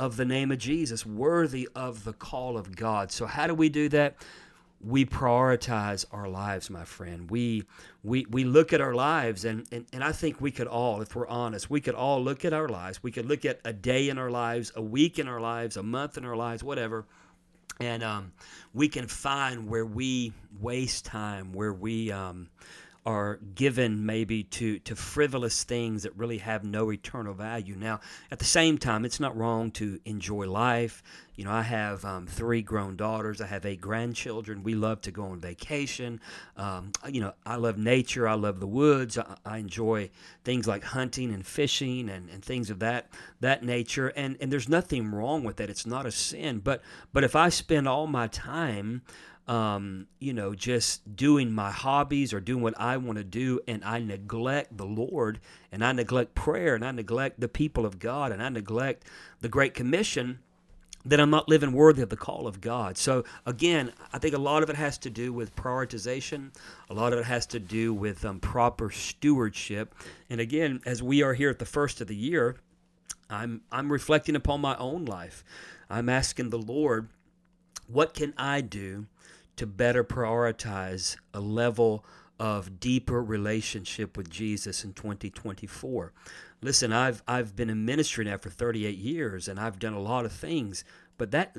of 0.00 0.16
the 0.16 0.24
name 0.24 0.50
of 0.50 0.58
Jesus, 0.58 1.06
worthy 1.06 1.68
of 1.76 2.04
the 2.04 2.12
call 2.12 2.56
of 2.56 2.74
God. 2.74 3.12
So, 3.12 3.26
how 3.26 3.46
do 3.46 3.54
we 3.54 3.68
do 3.68 3.88
that? 3.90 4.16
we 4.82 5.04
prioritize 5.04 6.06
our 6.10 6.26
lives, 6.28 6.70
my 6.70 6.84
friend. 6.84 7.30
We 7.30 7.64
we 8.02 8.24
we 8.30 8.44
look 8.44 8.72
at 8.72 8.80
our 8.80 8.94
lives 8.94 9.44
and, 9.44 9.66
and, 9.70 9.84
and 9.92 10.02
I 10.02 10.12
think 10.12 10.40
we 10.40 10.50
could 10.50 10.66
all, 10.66 11.02
if 11.02 11.14
we're 11.14 11.28
honest, 11.28 11.68
we 11.68 11.82
could 11.82 11.94
all 11.94 12.22
look 12.22 12.44
at 12.46 12.54
our 12.54 12.68
lives. 12.68 13.02
We 13.02 13.12
could 13.12 13.26
look 13.26 13.44
at 13.44 13.60
a 13.64 13.74
day 13.74 14.08
in 14.08 14.16
our 14.16 14.30
lives, 14.30 14.72
a 14.74 14.82
week 14.82 15.18
in 15.18 15.28
our 15.28 15.40
lives, 15.40 15.76
a 15.76 15.82
month 15.82 16.16
in 16.16 16.24
our 16.24 16.36
lives, 16.36 16.64
whatever. 16.64 17.04
And 17.78 18.02
um, 18.02 18.32
we 18.72 18.88
can 18.88 19.06
find 19.06 19.68
where 19.68 19.86
we 19.86 20.32
waste 20.60 21.04
time, 21.04 21.52
where 21.52 21.72
we 21.72 22.10
um, 22.10 22.48
are 23.06 23.38
given 23.54 24.04
maybe 24.04 24.42
to, 24.42 24.78
to 24.80 24.94
frivolous 24.94 25.64
things 25.64 26.02
that 26.02 26.14
really 26.16 26.38
have 26.38 26.64
no 26.64 26.92
eternal 26.92 27.32
value. 27.32 27.74
Now, 27.74 28.00
at 28.30 28.38
the 28.38 28.44
same 28.44 28.76
time, 28.76 29.04
it's 29.04 29.18
not 29.18 29.36
wrong 29.36 29.70
to 29.72 29.98
enjoy 30.04 30.50
life. 30.50 31.02
You 31.34 31.44
know, 31.44 31.52
I 31.52 31.62
have 31.62 32.04
um, 32.04 32.26
three 32.26 32.60
grown 32.60 32.96
daughters, 32.96 33.40
I 33.40 33.46
have 33.46 33.64
eight 33.64 33.80
grandchildren. 33.80 34.62
We 34.62 34.74
love 34.74 35.00
to 35.02 35.10
go 35.10 35.24
on 35.24 35.40
vacation. 35.40 36.20
Um, 36.58 36.92
you 37.08 37.22
know, 37.22 37.32
I 37.46 37.56
love 37.56 37.78
nature, 37.78 38.28
I 38.28 38.34
love 38.34 38.60
the 38.60 38.66
woods. 38.66 39.16
I, 39.16 39.36
I 39.46 39.56
enjoy 39.56 40.10
things 40.44 40.68
like 40.68 40.84
hunting 40.84 41.32
and 41.32 41.46
fishing 41.46 42.10
and, 42.10 42.28
and 42.28 42.44
things 42.44 42.68
of 42.68 42.80
that 42.80 43.08
that 43.40 43.64
nature. 43.64 44.08
And, 44.08 44.36
and 44.42 44.52
there's 44.52 44.68
nothing 44.68 45.10
wrong 45.10 45.42
with 45.42 45.56
that. 45.56 45.70
It's 45.70 45.86
not 45.86 46.04
a 46.04 46.12
sin. 46.12 46.58
But 46.58 46.82
but 47.14 47.24
if 47.24 47.34
I 47.34 47.48
spend 47.48 47.88
all 47.88 48.06
my 48.06 48.26
time 48.26 49.00
um, 49.50 50.06
you 50.20 50.32
know, 50.32 50.54
just 50.54 51.16
doing 51.16 51.50
my 51.50 51.72
hobbies 51.72 52.32
or 52.32 52.38
doing 52.38 52.62
what 52.62 52.80
I 52.80 52.96
want 52.98 53.18
to 53.18 53.24
do, 53.24 53.58
and 53.66 53.84
I 53.84 53.98
neglect 53.98 54.76
the 54.76 54.86
Lord, 54.86 55.40
and 55.72 55.84
I 55.84 55.90
neglect 55.90 56.36
prayer, 56.36 56.76
and 56.76 56.84
I 56.84 56.92
neglect 56.92 57.40
the 57.40 57.48
people 57.48 57.84
of 57.84 57.98
God, 57.98 58.30
and 58.30 58.40
I 58.40 58.48
neglect 58.48 59.04
the 59.40 59.48
Great 59.48 59.74
Commission, 59.74 60.38
then 61.04 61.18
I'm 61.18 61.30
not 61.30 61.48
living 61.48 61.72
worthy 61.72 62.00
of 62.00 62.10
the 62.10 62.16
call 62.16 62.46
of 62.46 62.60
God. 62.60 62.96
So, 62.96 63.24
again, 63.44 63.92
I 64.12 64.18
think 64.18 64.36
a 64.36 64.38
lot 64.38 64.62
of 64.62 64.70
it 64.70 64.76
has 64.76 64.98
to 64.98 65.10
do 65.10 65.32
with 65.32 65.56
prioritization, 65.56 66.54
a 66.88 66.94
lot 66.94 67.12
of 67.12 67.18
it 67.18 67.24
has 67.24 67.44
to 67.46 67.58
do 67.58 67.92
with 67.92 68.24
um, 68.24 68.38
proper 68.38 68.88
stewardship. 68.88 69.96
And 70.28 70.40
again, 70.40 70.80
as 70.86 71.02
we 71.02 71.24
are 71.24 71.34
here 71.34 71.50
at 71.50 71.58
the 71.58 71.66
first 71.66 72.00
of 72.00 72.06
the 72.06 72.14
year, 72.14 72.54
I'm, 73.28 73.62
I'm 73.72 73.90
reflecting 73.90 74.36
upon 74.36 74.60
my 74.60 74.76
own 74.76 75.06
life. 75.06 75.42
I'm 75.88 76.08
asking 76.08 76.50
the 76.50 76.58
Lord, 76.58 77.08
what 77.88 78.14
can 78.14 78.32
I 78.38 78.60
do 78.60 79.06
to 79.56 79.66
better 79.66 80.04
prioritize 80.04 81.16
a 81.34 81.40
level 81.40 82.04
of 82.38 82.80
deeper 82.80 83.22
relationship 83.22 84.16
with 84.16 84.30
Jesus 84.30 84.82
in 84.82 84.94
2024. 84.94 86.12
Listen, 86.62 86.92
I've 86.92 87.22
I've 87.28 87.54
been 87.54 87.68
in 87.68 87.84
ministry 87.84 88.24
now 88.24 88.38
for 88.38 88.48
38 88.50 88.96
years 88.96 89.46
and 89.46 89.60
I've 89.60 89.78
done 89.78 89.92
a 89.92 90.00
lot 90.00 90.24
of 90.24 90.32
things, 90.32 90.84
but 91.18 91.30
that 91.32 91.54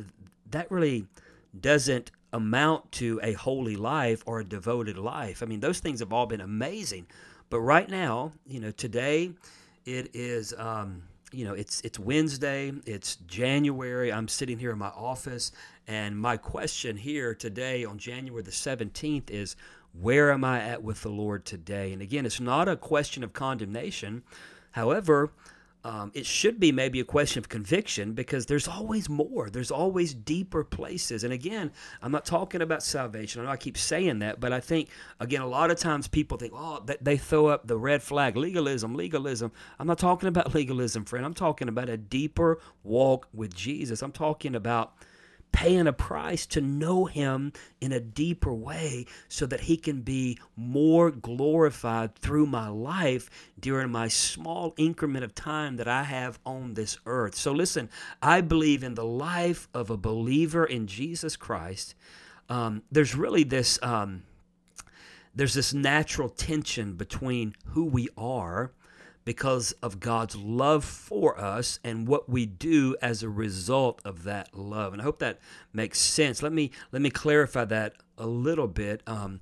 that 0.49 0.69
really 0.71 1.05
doesn't 1.59 2.11
amount 2.33 2.91
to 2.93 3.19
a 3.21 3.33
holy 3.33 3.75
life 3.75 4.23
or 4.25 4.39
a 4.39 4.43
devoted 4.43 4.97
life. 4.97 5.43
I 5.43 5.45
mean, 5.45 5.59
those 5.59 5.79
things 5.79 5.99
have 5.99 6.13
all 6.13 6.25
been 6.25 6.41
amazing, 6.41 7.07
but 7.49 7.59
right 7.59 7.89
now, 7.89 8.33
you 8.47 8.59
know, 8.59 8.71
today 8.71 9.31
it 9.85 10.09
is 10.13 10.53
um, 10.57 11.03
you 11.31 11.45
know, 11.45 11.53
it's 11.53 11.81
it's 11.81 11.97
Wednesday, 11.97 12.73
it's 12.85 13.15
January. 13.27 14.11
I'm 14.11 14.27
sitting 14.27 14.59
here 14.59 14.71
in 14.71 14.77
my 14.77 14.89
office, 14.89 15.51
and 15.87 16.17
my 16.17 16.37
question 16.37 16.97
here 16.97 17.33
today 17.33 17.85
on 17.85 17.97
January 17.97 18.43
the 18.43 18.51
17th 18.51 19.29
is, 19.29 19.55
where 19.93 20.31
am 20.31 20.43
I 20.43 20.61
at 20.61 20.83
with 20.83 21.01
the 21.01 21.09
Lord 21.09 21.45
today? 21.45 21.93
And 21.93 22.01
again, 22.01 22.25
it's 22.25 22.39
not 22.39 22.67
a 22.67 22.75
question 22.75 23.23
of 23.23 23.33
condemnation. 23.33 24.23
However, 24.71 25.31
um, 25.83 26.11
it 26.13 26.25
should 26.25 26.59
be 26.59 26.71
maybe 26.71 26.99
a 26.99 27.03
question 27.03 27.39
of 27.39 27.49
conviction 27.49 28.13
because 28.13 28.45
there's 28.45 28.67
always 28.67 29.09
more. 29.09 29.49
There's 29.49 29.71
always 29.71 30.13
deeper 30.13 30.63
places. 30.63 31.23
And 31.23 31.33
again, 31.33 31.71
I'm 32.01 32.11
not 32.11 32.25
talking 32.25 32.61
about 32.61 32.83
salvation. 32.83 33.41
I 33.41 33.45
know 33.45 33.51
I 33.51 33.57
keep 33.57 33.77
saying 33.77 34.19
that, 34.19 34.39
but 34.39 34.53
I 34.53 34.59
think, 34.59 34.89
again, 35.19 35.41
a 35.41 35.47
lot 35.47 35.71
of 35.71 35.79
times 35.79 36.07
people 36.07 36.37
think, 36.37 36.53
oh, 36.55 36.85
they 37.01 37.17
throw 37.17 37.47
up 37.47 37.65
the 37.65 37.77
red 37.77 38.03
flag 38.03 38.37
legalism, 38.37 38.93
legalism. 38.93 39.51
I'm 39.79 39.87
not 39.87 39.97
talking 39.97 40.29
about 40.29 40.53
legalism, 40.55 41.05
friend. 41.05 41.25
I'm 41.25 41.33
talking 41.33 41.67
about 41.67 41.89
a 41.89 41.97
deeper 41.97 42.59
walk 42.83 43.27
with 43.33 43.55
Jesus. 43.55 44.03
I'm 44.03 44.11
talking 44.11 44.55
about 44.55 44.93
paying 45.51 45.87
a 45.87 45.93
price 45.93 46.45
to 46.47 46.61
know 46.61 47.05
him 47.05 47.53
in 47.79 47.91
a 47.91 47.99
deeper 47.99 48.53
way 48.53 49.05
so 49.27 49.45
that 49.45 49.61
he 49.61 49.77
can 49.77 50.01
be 50.01 50.37
more 50.55 51.11
glorified 51.11 52.15
through 52.15 52.45
my 52.45 52.67
life 52.67 53.29
during 53.59 53.91
my 53.91 54.07
small 54.07 54.73
increment 54.77 55.23
of 55.23 55.35
time 55.35 55.77
that 55.77 55.87
I 55.87 56.03
have 56.03 56.39
on 56.45 56.73
this 56.73 56.97
earth. 57.05 57.35
So, 57.35 57.51
listen, 57.51 57.89
I 58.21 58.41
believe 58.41 58.83
in 58.83 58.95
the 58.95 59.05
life 59.05 59.67
of 59.73 59.89
a 59.89 59.97
believer 59.97 60.65
in 60.65 60.87
Jesus 60.87 61.35
Christ. 61.35 61.95
Um, 62.49 62.83
there's 62.91 63.15
really 63.15 63.43
this. 63.43 63.79
Um, 63.81 64.23
there's 65.33 65.53
this 65.53 65.73
natural 65.73 66.27
tension 66.27 66.95
between 66.95 67.55
who 67.67 67.85
we 67.85 68.09
are 68.17 68.73
because 69.23 69.71
of 69.83 69.99
God's 69.99 70.35
love 70.35 70.83
for 70.83 71.39
us 71.39 71.79
and 71.83 72.07
what 72.07 72.29
we 72.29 72.45
do 72.45 72.95
as 73.01 73.21
a 73.21 73.29
result 73.29 74.01
of 74.03 74.23
that 74.23 74.57
love. 74.57 74.93
And 74.93 75.01
I 75.01 75.05
hope 75.05 75.19
that 75.19 75.39
makes 75.73 75.99
sense. 75.99 76.41
Let 76.41 76.53
me 76.53 76.71
let 76.91 77.01
me 77.01 77.09
clarify 77.09 77.65
that 77.65 77.93
a 78.17 78.27
little 78.27 78.67
bit. 78.67 79.01
Um, 79.05 79.41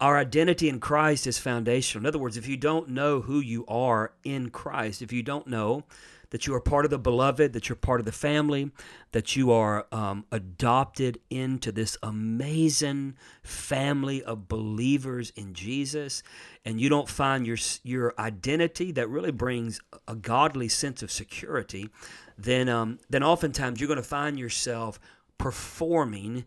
our 0.00 0.18
identity 0.18 0.68
in 0.68 0.80
Christ 0.80 1.28
is 1.28 1.38
foundational. 1.38 2.02
In 2.02 2.06
other 2.06 2.18
words, 2.18 2.36
if 2.36 2.48
you 2.48 2.56
don't 2.56 2.88
know 2.88 3.20
who 3.20 3.38
you 3.38 3.64
are 3.68 4.12
in 4.24 4.50
Christ, 4.50 5.00
if 5.00 5.12
you 5.12 5.22
don't 5.22 5.46
know 5.46 5.84
that 6.32 6.46
you 6.46 6.54
are 6.54 6.60
part 6.60 6.86
of 6.86 6.90
the 6.90 6.98
beloved, 6.98 7.52
that 7.52 7.68
you're 7.68 7.76
part 7.76 8.00
of 8.00 8.06
the 8.06 8.10
family, 8.10 8.70
that 9.12 9.36
you 9.36 9.52
are 9.52 9.86
um, 9.92 10.24
adopted 10.32 11.20
into 11.28 11.70
this 11.70 11.98
amazing 12.02 13.14
family 13.42 14.22
of 14.24 14.48
believers 14.48 15.30
in 15.36 15.52
Jesus, 15.52 16.22
and 16.64 16.80
you 16.80 16.88
don't 16.88 17.08
find 17.08 17.46
your 17.46 17.58
your 17.84 18.14
identity 18.18 18.92
that 18.92 19.10
really 19.10 19.30
brings 19.30 19.78
a 20.08 20.16
godly 20.16 20.68
sense 20.68 21.02
of 21.02 21.10
security, 21.10 21.90
then 22.38 22.66
um, 22.66 22.98
then 23.10 23.22
oftentimes 23.22 23.78
you're 23.78 23.86
going 23.88 23.98
to 23.98 24.02
find 24.02 24.38
yourself 24.38 24.98
performing 25.36 26.46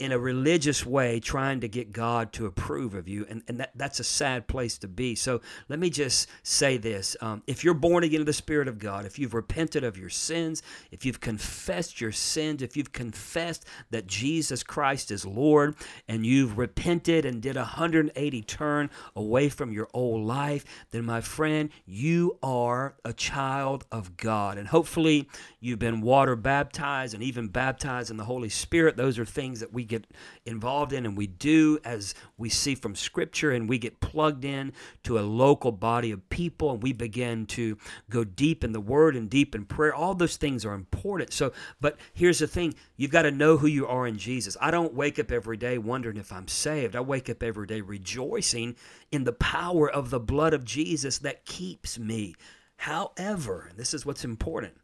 in 0.00 0.12
a 0.12 0.18
religious 0.18 0.86
way 0.86 1.20
trying 1.20 1.60
to 1.60 1.68
get 1.68 1.92
God 1.92 2.32
to 2.32 2.46
approve 2.46 2.94
of 2.94 3.06
you. 3.06 3.26
And, 3.28 3.42
and 3.46 3.60
that, 3.60 3.72
that's 3.74 4.00
a 4.00 4.04
sad 4.04 4.48
place 4.48 4.78
to 4.78 4.88
be. 4.88 5.14
So 5.14 5.42
let 5.68 5.78
me 5.78 5.90
just 5.90 6.26
say 6.42 6.78
this. 6.78 7.18
Um, 7.20 7.42
if 7.46 7.62
you're 7.62 7.74
born 7.74 8.02
again 8.02 8.20
of 8.20 8.26
the 8.26 8.32
Spirit 8.32 8.66
of 8.66 8.78
God, 8.78 9.04
if 9.04 9.18
you've 9.18 9.34
repented 9.34 9.84
of 9.84 9.98
your 9.98 10.08
sins, 10.08 10.62
if 10.90 11.04
you've 11.04 11.20
confessed 11.20 12.00
your 12.00 12.12
sins, 12.12 12.62
if 12.62 12.78
you've 12.78 12.92
confessed 12.92 13.66
that 13.90 14.06
Jesus 14.06 14.62
Christ 14.62 15.10
is 15.10 15.26
Lord, 15.26 15.76
and 16.08 16.24
you've 16.24 16.56
repented 16.56 17.26
and 17.26 17.42
did 17.42 17.56
a 17.56 17.60
180 17.60 18.42
turn 18.42 18.88
away 19.14 19.50
from 19.50 19.70
your 19.70 19.88
old 19.92 20.26
life, 20.26 20.64
then 20.92 21.04
my 21.04 21.20
friend, 21.20 21.68
you 21.84 22.38
are 22.42 22.94
a 23.04 23.12
child 23.12 23.84
of 23.92 24.16
God. 24.16 24.56
And 24.56 24.68
hopefully 24.68 25.28
you've 25.60 25.78
been 25.78 26.00
water 26.00 26.36
baptized 26.36 27.12
and 27.12 27.22
even 27.22 27.48
baptized 27.48 28.10
in 28.10 28.16
the 28.16 28.24
Holy 28.24 28.48
Spirit. 28.48 28.96
Those 28.96 29.18
are 29.18 29.26
things 29.26 29.60
that 29.60 29.74
we 29.74 29.89
get 29.90 30.06
involved 30.46 30.92
in, 30.92 31.04
and 31.04 31.16
we 31.16 31.26
do 31.26 31.78
as 31.84 32.14
we 32.38 32.48
see 32.48 32.74
from 32.74 32.94
Scripture, 32.94 33.50
and 33.50 33.68
we 33.68 33.78
get 33.78 34.00
plugged 34.00 34.44
in 34.44 34.72
to 35.02 35.18
a 35.18 35.20
local 35.20 35.72
body 35.72 36.10
of 36.10 36.28
people, 36.30 36.70
and 36.70 36.82
we 36.82 36.92
begin 36.92 37.44
to 37.46 37.76
go 38.08 38.24
deep 38.24 38.64
in 38.64 38.72
the 38.72 38.80
Word 38.80 39.16
and 39.16 39.28
deep 39.28 39.54
in 39.54 39.64
prayer. 39.64 39.94
All 39.94 40.14
those 40.14 40.36
things 40.36 40.64
are 40.64 40.74
important. 40.74 41.32
So, 41.32 41.52
but 41.80 41.98
here's 42.14 42.38
the 42.38 42.46
thing 42.46 42.74
you've 42.96 43.10
got 43.10 43.22
to 43.22 43.30
know 43.30 43.56
who 43.58 43.66
you 43.66 43.86
are 43.86 44.06
in 44.06 44.16
Jesus. 44.16 44.56
I 44.60 44.70
don't 44.70 44.94
wake 44.94 45.18
up 45.18 45.30
every 45.30 45.56
day 45.56 45.76
wondering 45.76 46.16
if 46.16 46.32
I'm 46.32 46.48
saved, 46.48 46.96
I 46.96 47.00
wake 47.00 47.28
up 47.28 47.42
every 47.42 47.66
day 47.66 47.80
rejoicing 47.80 48.76
in 49.10 49.24
the 49.24 49.32
power 49.32 49.90
of 49.90 50.10
the 50.10 50.20
blood 50.20 50.54
of 50.54 50.64
Jesus 50.64 51.18
that 51.18 51.44
keeps 51.44 51.98
me. 51.98 52.34
However, 52.76 53.70
this 53.76 53.92
is 53.92 54.06
what's 54.06 54.24
important 54.24 54.74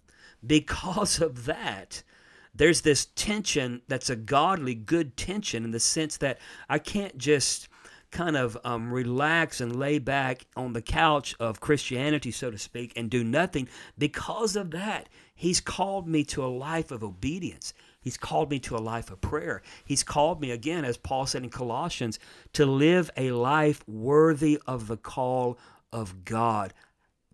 because 0.46 1.20
of 1.20 1.46
that, 1.46 2.02
there's 2.56 2.82
this 2.82 3.06
tension 3.14 3.82
that's 3.88 4.10
a 4.10 4.16
godly, 4.16 4.74
good 4.74 5.16
tension 5.16 5.64
in 5.64 5.70
the 5.70 5.80
sense 5.80 6.16
that 6.18 6.38
I 6.68 6.78
can't 6.78 7.16
just 7.18 7.68
kind 8.10 8.36
of 8.36 8.56
um, 8.64 8.92
relax 8.92 9.60
and 9.60 9.76
lay 9.76 9.98
back 9.98 10.46
on 10.56 10.72
the 10.72 10.82
couch 10.82 11.34
of 11.38 11.60
Christianity, 11.60 12.30
so 12.30 12.50
to 12.50 12.58
speak, 12.58 12.92
and 12.96 13.10
do 13.10 13.22
nothing. 13.22 13.68
Because 13.98 14.56
of 14.56 14.70
that, 14.70 15.08
He's 15.34 15.60
called 15.60 16.08
me 16.08 16.24
to 16.24 16.44
a 16.44 16.48
life 16.48 16.90
of 16.90 17.04
obedience. 17.04 17.74
He's 18.00 18.16
called 18.16 18.50
me 18.50 18.58
to 18.60 18.76
a 18.76 18.78
life 18.78 19.10
of 19.10 19.20
prayer. 19.20 19.62
He's 19.84 20.02
called 20.02 20.40
me, 20.40 20.50
again, 20.50 20.84
as 20.84 20.96
Paul 20.96 21.26
said 21.26 21.42
in 21.42 21.50
Colossians, 21.50 22.18
to 22.54 22.64
live 22.64 23.10
a 23.16 23.32
life 23.32 23.86
worthy 23.86 24.58
of 24.66 24.86
the 24.86 24.96
call 24.96 25.58
of 25.92 26.24
God. 26.24 26.72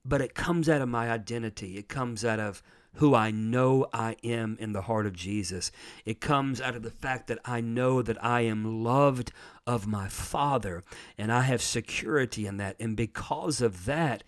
But 0.04 0.20
it 0.20 0.34
comes 0.34 0.68
out 0.68 0.80
of 0.80 0.88
my 0.88 1.10
identity, 1.10 1.76
it 1.76 1.88
comes 1.88 2.24
out 2.24 2.40
of 2.40 2.62
who 2.96 3.14
I 3.14 3.30
know 3.30 3.86
I 3.92 4.16
am 4.22 4.56
in 4.60 4.72
the 4.72 4.82
heart 4.82 5.06
of 5.06 5.14
Jesus. 5.14 5.72
It 6.04 6.20
comes 6.20 6.60
out 6.60 6.76
of 6.76 6.82
the 6.82 6.90
fact 6.90 7.26
that 7.28 7.38
I 7.44 7.60
know 7.60 8.02
that 8.02 8.22
I 8.22 8.42
am 8.42 8.84
loved 8.84 9.32
of 9.66 9.86
my 9.86 10.08
Father 10.08 10.82
and 11.16 11.32
I 11.32 11.42
have 11.42 11.62
security 11.62 12.46
in 12.46 12.58
that. 12.58 12.76
And 12.78 12.96
because 12.96 13.60
of 13.60 13.86
that, 13.86 14.22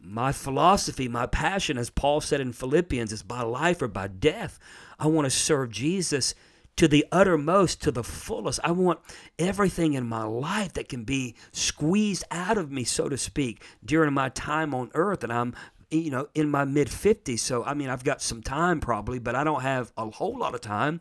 my 0.00 0.30
philosophy, 0.30 1.08
my 1.08 1.26
passion, 1.26 1.78
as 1.78 1.90
Paul 1.90 2.20
said 2.20 2.40
in 2.40 2.52
Philippians, 2.52 3.12
is 3.12 3.22
by 3.22 3.42
life 3.42 3.82
or 3.82 3.88
by 3.88 4.08
death. 4.08 4.58
I 4.98 5.08
want 5.08 5.26
to 5.26 5.30
serve 5.30 5.70
Jesus 5.70 6.34
to 6.76 6.86
the 6.86 7.06
uttermost, 7.10 7.82
to 7.82 7.90
the 7.90 8.04
fullest. 8.04 8.60
I 8.62 8.70
want 8.70 9.00
everything 9.38 9.94
in 9.94 10.06
my 10.06 10.24
life 10.24 10.74
that 10.74 10.88
can 10.88 11.04
be 11.04 11.34
squeezed 11.50 12.24
out 12.30 12.58
of 12.58 12.70
me, 12.70 12.84
so 12.84 13.08
to 13.08 13.16
speak, 13.16 13.64
during 13.84 14.12
my 14.12 14.28
time 14.28 14.74
on 14.74 14.90
earth. 14.94 15.24
And 15.24 15.32
I'm 15.32 15.54
you 15.90 16.10
know, 16.10 16.28
in 16.34 16.50
my 16.50 16.64
mid 16.64 16.88
50s. 16.88 17.40
So, 17.40 17.64
I 17.64 17.74
mean, 17.74 17.88
I've 17.88 18.04
got 18.04 18.22
some 18.22 18.42
time 18.42 18.80
probably, 18.80 19.18
but 19.18 19.34
I 19.34 19.44
don't 19.44 19.62
have 19.62 19.92
a 19.96 20.10
whole 20.10 20.38
lot 20.38 20.54
of 20.54 20.60
time. 20.60 21.00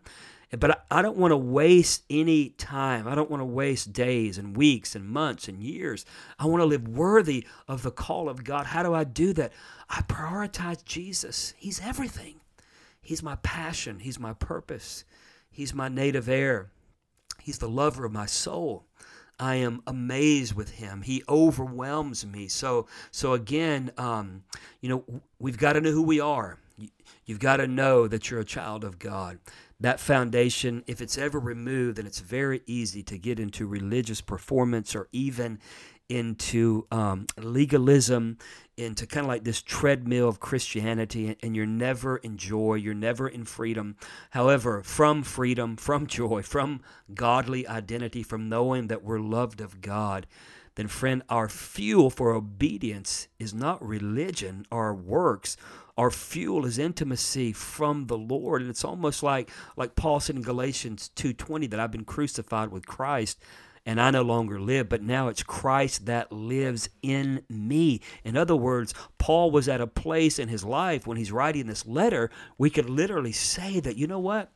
But 0.52 0.86
I 0.90 1.02
don't 1.02 1.18
want 1.18 1.32
to 1.32 1.38
waste 1.38 2.04
any 2.10 2.50
time. 2.50 3.08
I 3.08 3.16
don't 3.16 3.30
want 3.30 3.42
to 3.42 3.46
waste 3.46 3.92
days 3.92 4.38
and 4.38 4.56
weeks 4.56 4.96
and 4.96 5.06
months 5.06 5.48
and 5.48 5.62
years. 5.62 6.06
I 6.40 6.46
want 6.46 6.62
to 6.62 6.66
live 6.66 6.88
worthy 6.88 7.46
of 7.68 7.82
the 7.82 7.92
call 7.92 8.30
of 8.30 8.44
God. 8.44 8.68
How 8.68 8.84
do 8.84 8.94
I 8.94 9.04
do 9.04 9.34
that? 9.34 9.52
I 9.90 10.02
prioritize 10.04 10.86
Jesus. 10.86 11.54
He's 11.58 11.82
everything. 11.82 12.36
He's 13.02 13.24
my 13.24 13.36
passion. 13.38 14.00
He's 14.00 14.20
my 14.20 14.34
purpose. 14.34 15.04
He's 15.52 15.74
my 15.74 15.90
native 15.90 16.30
air. 16.30 16.70
He's 17.42 17.60
the 17.60 17.70
lover 17.70 18.06
of 18.06 18.12
my 18.12 18.26
soul. 18.26 18.86
I 19.40 19.56
am 19.56 19.82
amazed 19.86 20.54
with 20.56 20.72
him. 20.72 21.02
He 21.02 21.24
overwhelms 21.28 22.26
me. 22.26 22.48
So, 22.48 22.88
so 23.12 23.34
again, 23.34 23.92
um, 23.98 24.44
you 24.82 24.90
know, 24.90 25.22
we've 25.40 25.58
got 25.58 25.74
to 25.74 25.82
know 25.82 25.92
who 25.92 26.04
we 26.04 26.20
are. 26.20 26.58
You've 27.26 27.40
got 27.40 27.58
to 27.58 27.68
know 27.68 28.08
that 28.08 28.30
you're 28.30 28.40
a 28.40 28.46
child 28.46 28.84
of 28.84 29.00
God. 29.00 29.40
That 29.80 30.00
foundation, 30.00 30.84
if 30.88 31.02
it's 31.02 31.18
ever 31.18 31.40
removed, 31.40 31.98
then 31.98 32.06
it's 32.06 32.20
very 32.20 32.62
easy 32.66 33.04
to 33.04 33.18
get 33.18 33.40
into 33.40 33.68
religious 33.68 34.22
performance 34.22 34.96
or 34.96 35.08
even 35.12 35.60
into 36.08 36.86
um, 36.92 37.26
legalism, 37.38 38.38
into 38.78 39.08
kind 39.08 39.26
of 39.26 39.30
like 39.30 39.44
this 39.44 39.62
treadmill 39.62 40.28
of 40.28 40.40
Christianity, 40.40 41.38
and 41.42 41.56
you're 41.56 41.66
never 41.66 42.18
in 42.18 42.38
joy, 42.38 42.76
you're 42.76 42.94
never 42.94 43.28
in 43.28 43.46
freedom. 43.46 43.96
However, 44.32 44.84
from 44.84 45.24
freedom, 45.24 45.78
from 45.78 46.08
joy, 46.08 46.42
from 46.42 46.82
godly 47.14 47.68
identity, 47.68 48.24
from 48.24 48.50
knowing 48.50 48.88
that 48.88 49.04
we're 49.04 49.20
loved 49.20 49.62
of 49.62 49.82
God, 49.82 50.28
then, 50.76 50.88
friend, 50.90 51.24
our 51.30 51.48
fuel 51.48 52.10
for 52.10 52.34
obedience 52.34 53.30
is 53.40 53.54
not 53.54 53.86
religion 53.86 54.66
or 54.70 54.94
works. 54.94 55.56
Our 55.98 56.12
fuel 56.12 56.66
is 56.66 56.78
intimacy 56.78 57.54
from 57.54 58.08
the 58.08 58.18
Lord. 58.18 58.62
And 58.62 58.70
it's 58.70 58.84
almost 58.84 59.24
like, 59.24 59.50
like 59.78 59.96
Paul 59.96 60.20
said 60.20 60.36
in 60.36 60.42
Galatians 60.42 61.12
2.20 61.16 61.70
that 61.70 61.80
I've 61.80 61.92
been 61.92 62.04
crucified 62.04 62.72
with 62.72 62.86
Christ 62.86 63.40
and 63.86 64.02
I 64.02 64.10
no 64.12 64.24
longer 64.24 64.60
live, 64.60 64.90
but 64.90 65.04
now 65.04 65.28
it's 65.28 65.44
Christ 65.44 66.06
that 66.08 66.32
lives 66.32 66.90
in 67.02 67.44
me. 67.48 68.02
In 68.24 68.36
other 68.36 68.56
words, 68.56 68.94
Paul 69.18 69.52
was 69.52 69.70
at 69.70 69.82
a 69.82 69.88
place 69.88 70.40
in 70.40 70.50
his 70.50 70.64
life 70.64 71.06
when 71.06 71.18
he's 71.18 71.32
writing 71.32 71.68
this 71.68 71.86
letter, 71.86 72.32
we 72.58 72.70
could 72.70 72.90
literally 72.90 73.32
say 73.32 73.80
that, 73.80 73.98
you 73.98 74.08
know 74.08 74.20
what? 74.20 74.52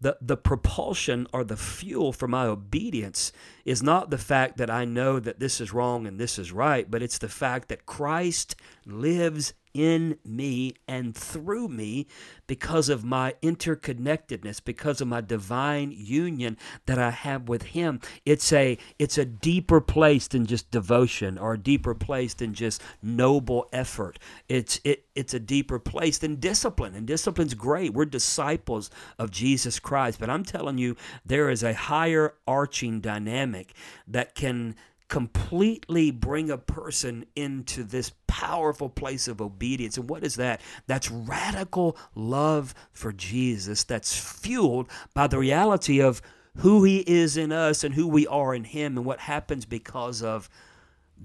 The, 0.00 0.16
the 0.20 0.36
propulsion 0.36 1.28
or 1.32 1.44
the 1.44 1.56
fuel 1.56 2.12
for 2.12 2.26
my 2.26 2.44
obedience 2.44 3.32
is 3.64 3.82
not 3.82 4.10
the 4.10 4.18
fact 4.18 4.56
that 4.56 4.70
I 4.70 4.84
know 4.84 5.20
that 5.20 5.38
this 5.38 5.60
is 5.60 5.72
wrong 5.72 6.06
and 6.06 6.18
this 6.18 6.38
is 6.38 6.50
right, 6.50 6.90
but 6.90 7.02
it's 7.02 7.18
the 7.18 7.28
fact 7.28 7.68
that 7.68 7.86
Christ 7.86 8.56
lives 8.84 9.54
in 9.74 10.18
me 10.24 10.74
and 10.86 11.16
through 11.16 11.68
me 11.68 12.06
because 12.46 12.88
of 12.88 13.04
my 13.04 13.34
interconnectedness 13.42 14.62
because 14.64 15.00
of 15.00 15.08
my 15.08 15.20
divine 15.20 15.92
union 15.92 16.56
that 16.86 16.98
I 16.98 17.10
have 17.10 17.48
with 17.48 17.62
him. 17.62 18.00
It's 18.24 18.52
a 18.52 18.78
it's 18.98 19.18
a 19.18 19.24
deeper 19.24 19.80
place 19.80 20.28
than 20.28 20.46
just 20.46 20.70
devotion 20.70 21.38
or 21.38 21.54
a 21.54 21.58
deeper 21.58 21.94
place 21.94 22.34
than 22.34 22.54
just 22.54 22.82
noble 23.02 23.68
effort. 23.72 24.18
It's 24.48 24.80
it 24.84 25.06
it's 25.14 25.34
a 25.34 25.40
deeper 25.40 25.78
place 25.78 26.18
than 26.18 26.36
discipline 26.36 26.94
and 26.94 27.06
discipline's 27.06 27.54
great. 27.54 27.92
We're 27.92 28.04
disciples 28.04 28.90
of 29.18 29.30
Jesus 29.30 29.78
Christ. 29.78 30.18
But 30.18 30.30
I'm 30.30 30.44
telling 30.44 30.78
you 30.78 30.96
there 31.24 31.50
is 31.50 31.62
a 31.62 31.74
higher 31.74 32.34
arching 32.46 33.00
dynamic 33.00 33.74
that 34.06 34.34
can 34.34 34.74
completely 35.12 36.10
bring 36.10 36.50
a 36.50 36.56
person 36.56 37.26
into 37.36 37.84
this 37.84 38.12
powerful 38.26 38.88
place 38.88 39.28
of 39.28 39.42
obedience. 39.42 39.98
And 39.98 40.08
what 40.08 40.24
is 40.24 40.36
that? 40.36 40.62
That's 40.86 41.10
radical 41.10 41.98
love 42.14 42.74
for 42.94 43.12
Jesus 43.12 43.84
that's 43.84 44.18
fueled 44.18 44.88
by 45.12 45.26
the 45.26 45.38
reality 45.38 46.00
of 46.00 46.22
who 46.56 46.82
he 46.84 47.00
is 47.00 47.36
in 47.36 47.52
us 47.52 47.84
and 47.84 47.94
who 47.94 48.08
we 48.08 48.26
are 48.26 48.54
in 48.54 48.64
him 48.64 48.96
and 48.96 49.04
what 49.04 49.20
happens 49.20 49.66
because 49.66 50.22
of 50.22 50.48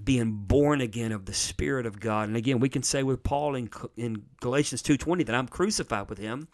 being 0.04 0.32
born 0.32 0.82
again 0.82 1.10
of 1.10 1.24
the 1.24 1.32
spirit 1.32 1.86
of 1.86 1.98
God. 1.98 2.28
And 2.28 2.36
again, 2.36 2.60
we 2.60 2.68
can 2.68 2.82
say 2.82 3.02
with 3.02 3.22
Paul 3.22 3.54
in, 3.54 3.70
in 3.96 4.22
Galatians 4.42 4.82
2:20 4.82 5.24
that 5.24 5.34
I'm 5.34 5.48
crucified 5.48 6.10
with 6.10 6.18
him 6.18 6.48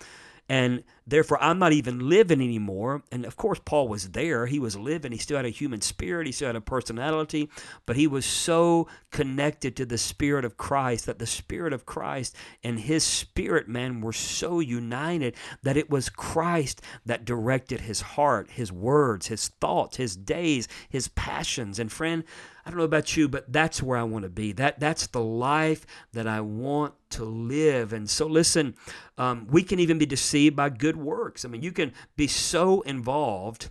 and 0.49 0.85
therefore 1.07 1.43
I'm 1.43 1.59
not 1.59 1.73
even 1.73 2.09
living 2.09 2.41
anymore. 2.41 3.03
And 3.13 3.25
of 3.25 3.37
course, 3.37 3.61
Paul 3.65 3.89
was 3.89 4.11
there. 4.11 4.47
He 4.47 4.59
was 4.59 4.77
living. 4.77 5.13
He 5.13 5.19
still 5.19 5.37
had 5.37 5.47
a 5.47 5.51
human 5.51 5.81
spirit. 5.81 6.27
He 6.27 6.33
still 6.33 6.49
had 6.49 6.57
a 6.57 6.61
personality, 6.61 7.49
but 7.87 7.97
he 7.97 8.07
was 8.07 8.25
so 8.25 8.89
connected 9.11 9.77
to 9.77 9.87
the 9.87 9.99
Spirit 9.99 10.45
of 10.45 10.57
Christ 10.57 11.07
that 11.07 11.19
the 11.19 11.27
Spirit 11.27 11.73
of 11.73 11.87
Christ 11.87 12.35
and 12.63 12.79
his 12.81 13.05
spirit, 13.05 13.69
man, 13.69 14.01
were 14.01 14.13
so 14.13 14.61
united 14.61 15.37
that 15.63 15.77
it 15.77 15.91
was 15.91 16.09
Christ 16.09 16.83
that 17.07 17.25
directed 17.25 17.83
his 17.83 18.01
heart, 18.01 18.51
his 18.51 18.73
words, 18.73 19.29
his 19.29 19.49
thoughts, 19.61 19.97
his 19.97 20.17
days, 20.17 20.69
his 20.89 21.09
passions. 21.09 21.79
And 21.79 21.93
friend, 21.93 22.25
I 22.67 22.71
don't 22.71 22.79
know 22.79 22.85
about 22.85 23.17
you, 23.17 23.29
but 23.29 23.53
that's 23.53 23.83
where 23.83 23.99
I 23.99 24.05
want 24.05 24.23
to 24.23 24.31
be. 24.31 24.53
That 24.53 24.81
that's 24.81 25.07
the 25.09 25.23
life 25.23 25.87
that 26.13 26.27
I 26.27 26.41
want 26.41 26.95
to 27.11 27.25
live. 27.25 27.93
And 27.93 28.09
so, 28.09 28.27
listen, 28.27 28.75
um, 29.19 29.47
we 29.51 29.63
can 29.63 29.79
even 29.81 29.99
be 29.99 30.07
deceived 30.07 30.57
by 30.57 30.71
good 30.71 30.94
works. 30.97 31.45
I 31.45 31.49
mean, 31.49 31.63
you 31.63 31.73
can 31.73 31.93
be 32.17 32.27
so 32.27 32.81
involved 32.83 33.71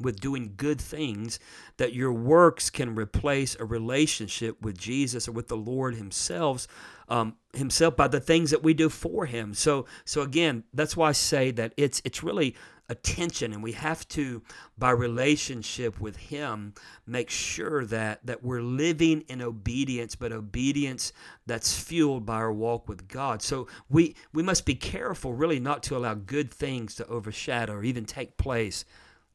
with 0.00 0.20
doing 0.20 0.54
good 0.56 0.80
things 0.80 1.38
that 1.76 1.92
your 1.92 2.12
works 2.12 2.70
can 2.70 2.94
replace 2.94 3.56
a 3.60 3.64
relationship 3.64 4.60
with 4.62 4.78
Jesus 4.78 5.28
or 5.28 5.32
with 5.32 5.48
the 5.48 5.56
Lord 5.56 5.94
Himself, 5.94 6.66
um, 7.08 7.36
Himself 7.54 7.96
by 7.96 8.08
the 8.08 8.20
things 8.20 8.50
that 8.50 8.62
we 8.62 8.72
do 8.74 8.88
for 8.88 9.26
Him. 9.26 9.52
So, 9.54 9.86
so 10.04 10.22
again, 10.22 10.64
that's 10.72 10.96
why 10.96 11.10
I 11.10 11.12
say 11.12 11.50
that 11.52 11.74
it's 11.76 12.00
it's 12.04 12.22
really 12.22 12.56
attention 12.90 13.52
and 13.52 13.62
we 13.62 13.72
have 13.72 14.06
to 14.08 14.42
by 14.76 14.90
relationship 14.90 16.00
with 16.00 16.16
him 16.16 16.74
make 17.06 17.30
sure 17.30 17.84
that 17.84 18.24
that 18.26 18.42
we're 18.42 18.60
living 18.60 19.22
in 19.28 19.40
obedience 19.40 20.16
but 20.16 20.32
obedience 20.32 21.12
that's 21.46 21.78
fueled 21.80 22.26
by 22.26 22.34
our 22.34 22.52
walk 22.52 22.88
with 22.88 23.06
God 23.06 23.42
so 23.42 23.68
we 23.88 24.16
we 24.32 24.42
must 24.42 24.66
be 24.66 24.74
careful 24.74 25.32
really 25.32 25.60
not 25.60 25.84
to 25.84 25.96
allow 25.96 26.14
good 26.14 26.50
things 26.50 26.96
to 26.96 27.06
overshadow 27.06 27.74
or 27.74 27.84
even 27.84 28.04
take 28.04 28.36
place 28.36 28.84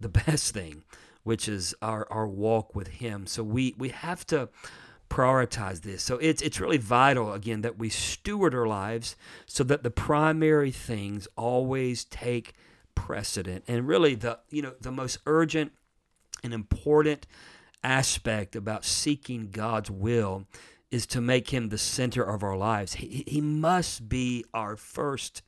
the 0.01 0.09
best 0.25 0.53
thing 0.53 0.83
which 1.23 1.47
is 1.47 1.73
our 1.81 2.05
our 2.11 2.27
walk 2.27 2.75
with 2.75 2.87
him 2.87 3.25
so 3.25 3.41
we 3.41 3.73
we 3.77 3.89
have 3.89 4.25
to 4.27 4.49
prioritize 5.09 5.81
this. 5.81 6.03
So 6.03 6.17
it's 6.17 6.41
it's 6.41 6.59
really 6.59 6.77
vital 6.77 7.31
again 7.33 7.61
that 7.61 7.77
we 7.77 7.89
steward 7.89 8.55
our 8.55 8.67
lives 8.67 9.15
so 9.45 9.63
that 9.63 9.83
the 9.83 9.91
primary 9.91 10.71
things 10.71 11.27
always 11.37 12.05
take 12.05 12.53
precedent. 12.95 13.63
And 13.67 13.88
really, 13.88 14.15
the 14.15 14.39
you 14.49 14.62
know 14.62 14.73
the 14.79 14.91
most 14.91 15.19
urgent 15.25 15.71
and 16.43 16.53
important 16.53 17.27
aspect 17.84 18.55
about 18.55 18.84
seeking 18.84 19.51
God's 19.51 19.91
will 19.91 20.45
is 20.91 21.05
to 21.08 21.21
make 21.21 21.49
Him 21.49 21.69
the 21.69 21.77
center 21.77 22.23
of 22.23 22.43
our 22.43 22.58
lives. 22.58 22.93
He, 22.93 23.23
he 23.27 23.41
must 23.41 24.08
be 24.10 24.45
our 24.53 24.75
first 24.75 25.41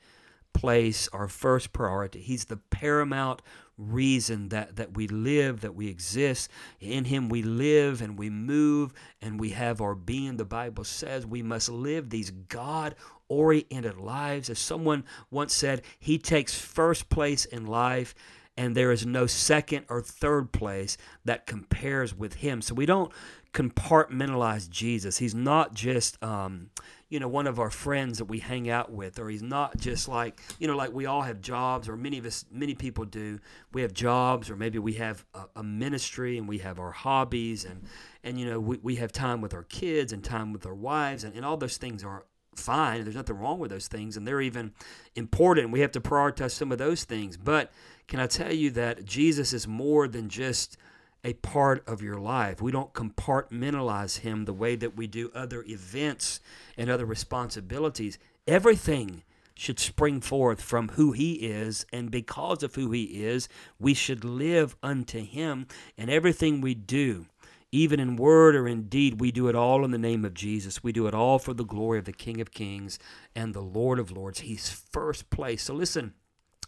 place, 0.54 1.08
our 1.14 1.28
first 1.28 1.72
priority. 1.72 2.20
He's 2.20 2.46
the 2.46 2.58
paramount 2.58 3.42
reason 3.78 4.50
that, 4.50 4.76
that 4.78 4.96
we 4.96 5.08
live, 5.08 5.62
that 5.62 5.76
we 5.76 5.88
exist. 5.88 6.50
In 6.80 7.06
Him 7.06 7.30
we 7.30 7.44
live 7.44 8.02
and 8.02 8.18
we 8.18 8.30
move 8.30 8.94
and 9.22 9.40
we 9.40 9.52
have 9.52 9.82
our 9.82 9.96
being. 9.96 10.38
The 10.38 10.46
Bible 10.46 10.84
says 10.84 11.26
we 11.26 11.44
must 11.44 11.70
live 11.70 12.10
these 12.10 12.32
God 12.32 12.96
oriented 13.30 13.98
lives. 13.98 14.50
As 14.50 14.60
someone 14.60 15.04
once 15.32 15.54
said, 15.54 15.82
He 16.00 16.18
takes 16.18 16.58
first 16.58 17.10
place 17.10 17.46
in 17.46 17.66
life 17.66 18.16
and 18.58 18.76
there 18.76 18.92
is 18.92 19.06
no 19.06 19.28
second 19.28 19.86
or 19.88 20.02
third 20.02 20.52
place 20.52 20.98
that 21.26 21.46
compares 21.46 22.16
with 22.16 22.36
him. 22.36 22.62
So 22.62 22.74
we 22.74 22.88
don't 22.88 23.12
compartmentalize 23.54 24.70
Jesus. 24.70 25.20
He's 25.20 25.36
not 25.36 25.76
just, 25.76 26.22
um, 26.24 26.72
you 27.10 27.20
know, 27.20 27.28
one 27.28 27.48
of 27.48 27.60
our 27.60 27.70
friends 27.70 28.18
that 28.18 28.26
we 28.26 28.40
hang 28.40 28.70
out 28.70 28.92
with, 28.92 29.20
or 29.20 29.30
he's 29.30 29.44
not 29.44 29.78
just 29.78 30.08
like, 30.08 30.42
you 30.60 30.68
know, 30.68 30.76
like 30.76 30.92
we 30.92 31.06
all 31.06 31.22
have 31.22 31.40
jobs, 31.40 31.88
or 31.88 31.96
many 31.96 32.18
of 32.18 32.26
us, 32.26 32.46
many 32.52 32.74
people 32.74 33.06
do. 33.06 33.40
We 33.74 33.84
have 33.84 33.94
jobs, 33.94 34.50
or 34.50 34.56
maybe 34.56 34.80
we 34.80 34.94
have 34.94 35.24
a, 35.34 35.46
a 35.58 35.63
ministry, 35.63 36.38
and 36.38 36.48
we 36.48 36.58
have 36.58 36.80
our 36.80 36.92
hobbies, 36.92 37.63
and 37.63 37.84
and 38.24 38.40
you 38.40 38.50
know, 38.50 38.60
we, 38.60 38.78
we 38.84 38.96
have 38.98 39.12
time 39.12 39.40
with 39.40 39.54
our 39.54 39.63
kids 39.63 40.12
and 40.12 40.24
time 40.24 40.52
with 40.52 40.66
our 40.66 40.76
wives, 40.76 41.24
and, 41.24 41.34
and 41.34 41.46
all 41.46 41.56
those 41.56 41.78
things 41.78 42.04
are 42.04 42.26
fine. 42.58 43.04
There's 43.04 43.15
nothing 43.15 43.38
wrong 43.38 43.60
with 43.60 43.72
those 43.72 43.88
things, 43.88 44.17
and 44.17 44.28
they're 44.28 44.41
even 44.41 44.74
important. 45.15 45.72
We 45.72 45.82
have 45.82 45.91
to 45.93 46.02
prioritize 46.02 46.52
some 46.52 46.72
of 46.72 46.78
those 46.78 47.04
things. 47.04 47.38
But 47.38 47.72
can 48.08 48.20
I 48.20 48.28
tell 48.28 48.54
you 48.54 48.72
that 48.72 49.06
Jesus 49.06 49.54
is 49.54 49.67
more 49.67 50.08
than 50.08 50.30
just 50.30 50.78
a 51.24 51.34
part 51.34 51.88
of 51.88 52.02
your 52.02 52.20
life? 52.20 52.62
We 52.62 52.72
don't 52.72 52.93
compartmentalize 52.93 54.20
him 54.20 54.46
the 54.46 54.54
way 54.54 54.76
that 54.76 54.96
we 54.96 55.08
do 55.08 55.32
other 55.34 55.63
events 55.67 56.39
and 56.78 56.89
other 56.89 57.06
responsibilities. 57.06 58.17
Everything 58.48 59.24
should 59.54 59.80
spring 59.80 60.22
forth 60.22 60.62
from 60.62 60.89
who 60.89 61.13
he 61.13 61.34
is, 61.34 61.86
and 61.91 62.12
because 62.12 62.62
of 62.62 62.76
who 62.76 62.91
he 62.91 63.24
is, 63.26 63.50
we 63.80 63.93
should 63.93 64.24
live 64.24 64.76
unto 64.84 65.20
him, 65.20 65.67
and 65.98 66.12
everything 66.12 66.62
we 66.62 66.76
do 66.76 67.26
even 67.72 68.00
in 68.00 68.16
word 68.16 68.56
or 68.56 68.68
in 68.68 68.84
deed, 68.84 69.20
we 69.20 69.32
do 69.32 69.48
it 69.48 69.56
all 69.56 69.84
in 69.84 69.92
the 69.92 69.98
name 69.98 70.24
of 70.24 70.34
Jesus. 70.34 70.84
We 70.84 70.92
do 70.92 71.08
it 71.08 71.14
all 71.14 71.40
for 71.40 71.54
the 71.54 71.66
glory 71.66 72.00
of 72.00 72.06
the 72.06 72.14
King 72.14 72.40
of 72.42 72.52
Kings 72.52 72.98
and 73.36 73.54
the 73.54 73.62
Lord 73.62 74.00
of 74.00 74.12
Lords. 74.12 74.42
He's 74.42 74.70
first 74.70 75.30
place. 75.30 75.64
So 75.64 75.74
listen. 75.74 76.14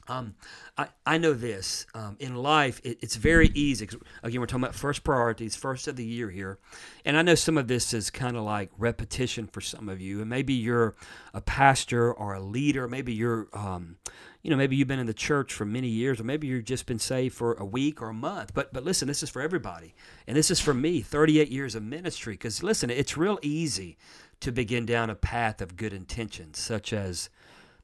Um, 0.09 0.33
I, 0.75 0.87
I 1.05 1.17
know 1.19 1.33
this. 1.33 1.85
Um, 1.93 2.17
in 2.19 2.35
life, 2.35 2.81
it, 2.83 2.97
it's 3.01 3.15
very 3.15 3.51
easy. 3.53 3.87
Again, 4.23 4.39
we're 4.39 4.47
talking 4.47 4.63
about 4.63 4.73
first 4.73 5.03
priorities, 5.03 5.55
first 5.55 5.87
of 5.87 5.97
the 5.97 6.03
year 6.03 6.31
here. 6.31 6.57
And 7.05 7.15
I 7.15 7.21
know 7.21 7.35
some 7.35 7.59
of 7.59 7.67
this 7.67 7.93
is 7.93 8.09
kind 8.09 8.35
of 8.35 8.43
like 8.43 8.71
repetition 8.75 9.45
for 9.45 9.61
some 9.61 9.87
of 9.87 10.01
you. 10.01 10.21
And 10.21 10.27
maybe 10.27 10.53
you're 10.53 10.95
a 11.31 11.41
pastor 11.41 12.11
or 12.11 12.33
a 12.33 12.41
leader. 12.41 12.87
Maybe 12.87 13.13
you're 13.13 13.49
um, 13.53 13.97
you 14.41 14.49
know, 14.49 14.55
maybe 14.55 14.75
you've 14.75 14.87
been 14.87 14.99
in 14.99 15.05
the 15.07 15.13
church 15.13 15.53
for 15.53 15.65
many 15.65 15.87
years, 15.89 16.19
or 16.19 16.23
maybe 16.23 16.47
you've 16.47 16.63
just 16.63 16.85
been 16.85 16.99
saved 16.99 17.35
for 17.35 17.53
a 17.55 17.65
week 17.65 18.01
or 18.01 18.09
a 18.09 18.13
month. 18.13 18.53
But 18.53 18.71
but 18.73 18.85
listen, 18.85 19.07
this 19.07 19.21
is 19.21 19.29
for 19.29 19.41
everybody, 19.41 19.93
and 20.27 20.37
this 20.37 20.49
is 20.49 20.59
for 20.59 20.73
me. 20.73 21.01
Thirty-eight 21.01 21.49
years 21.49 21.75
of 21.75 21.83
ministry. 21.83 22.33
Because 22.33 22.63
listen, 22.63 22.89
it's 22.89 23.17
real 23.17 23.37
easy 23.41 23.97
to 24.39 24.51
begin 24.51 24.85
down 24.85 25.09
a 25.09 25.15
path 25.15 25.61
of 25.61 25.75
good 25.75 25.91
intentions, 25.91 26.57
such 26.57 26.93
as, 26.93 27.29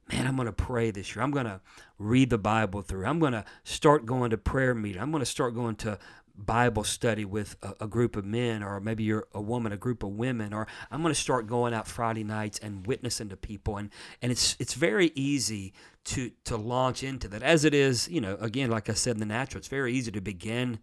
man, 0.09 0.25
I'm 0.25 0.37
going 0.37 0.45
to 0.45 0.53
pray 0.53 0.91
this 0.91 1.13
year. 1.13 1.23
I'm 1.23 1.31
going 1.31 1.45
to 1.45 1.59
read 1.99 2.29
the 2.29 2.37
Bible 2.37 2.81
through. 2.81 3.05
I'm 3.05 3.19
going 3.19 3.33
to 3.33 3.43
start 3.65 4.05
going 4.05 4.29
to 4.29 4.37
prayer 4.37 4.73
meeting. 4.73 5.01
I'm 5.01 5.11
going 5.11 5.19
to 5.19 5.25
start 5.25 5.53
going 5.53 5.75
to 5.77 5.99
Bible 6.37 6.83
study 6.83 7.25
with 7.25 7.55
a, 7.63 7.75
a, 7.81 7.87
group 7.87 8.15
of 8.15 8.25
men, 8.25 8.61
or 8.61 8.79
maybe 8.79 9.03
you're 9.03 9.27
a 9.33 9.41
woman, 9.41 9.71
a 9.71 9.77
group 9.77 10.03
of 10.03 10.09
women, 10.09 10.53
or 10.53 10.67
I'm 10.91 11.01
going 11.01 11.13
to 11.13 11.19
start 11.19 11.47
going 11.47 11.73
out 11.73 11.87
Friday 11.87 12.23
nights 12.23 12.59
and 12.59 12.85
witnessing 12.85 13.29
to 13.29 13.37
people, 13.37 13.77
and 13.77 13.89
and 14.21 14.31
it's 14.31 14.55
it's 14.59 14.73
very 14.73 15.11
easy 15.15 15.73
to 16.05 16.31
to 16.45 16.57
launch 16.57 17.03
into 17.03 17.27
that, 17.29 17.41
as 17.41 17.65
it 17.65 17.73
is, 17.73 18.07
you 18.09 18.21
know, 18.21 18.37
again, 18.39 18.69
like 18.69 18.89
I 18.89 18.93
said 18.93 19.15
in 19.15 19.19
the 19.19 19.25
natural, 19.25 19.59
it's 19.59 19.67
very 19.67 19.93
easy 19.93 20.11
to 20.11 20.21
begin 20.21 20.79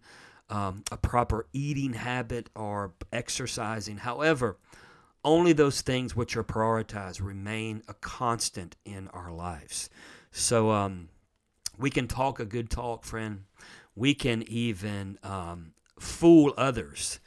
um, 0.49 0.83
a 0.91 0.97
proper 0.97 1.47
eating 1.53 1.93
habit 1.93 2.49
or 2.55 2.93
exercising. 3.11 3.97
However, 3.97 4.57
only 5.23 5.53
those 5.53 5.81
things 5.81 6.15
which 6.15 6.35
are 6.35 6.43
prioritized 6.43 7.23
remain 7.23 7.81
a 7.87 7.93
constant 7.93 8.75
in 8.85 9.07
our 9.09 9.31
lives. 9.31 9.89
So 10.31 10.71
um, 10.71 11.09
we 11.77 11.89
can 11.89 12.07
talk 12.07 12.39
a 12.39 12.45
good 12.45 12.69
talk, 12.69 13.03
friend 13.03 13.43
we 13.95 14.13
can 14.13 14.43
even 14.43 15.17
um, 15.23 15.73
fool 15.99 16.53
others 16.57 17.19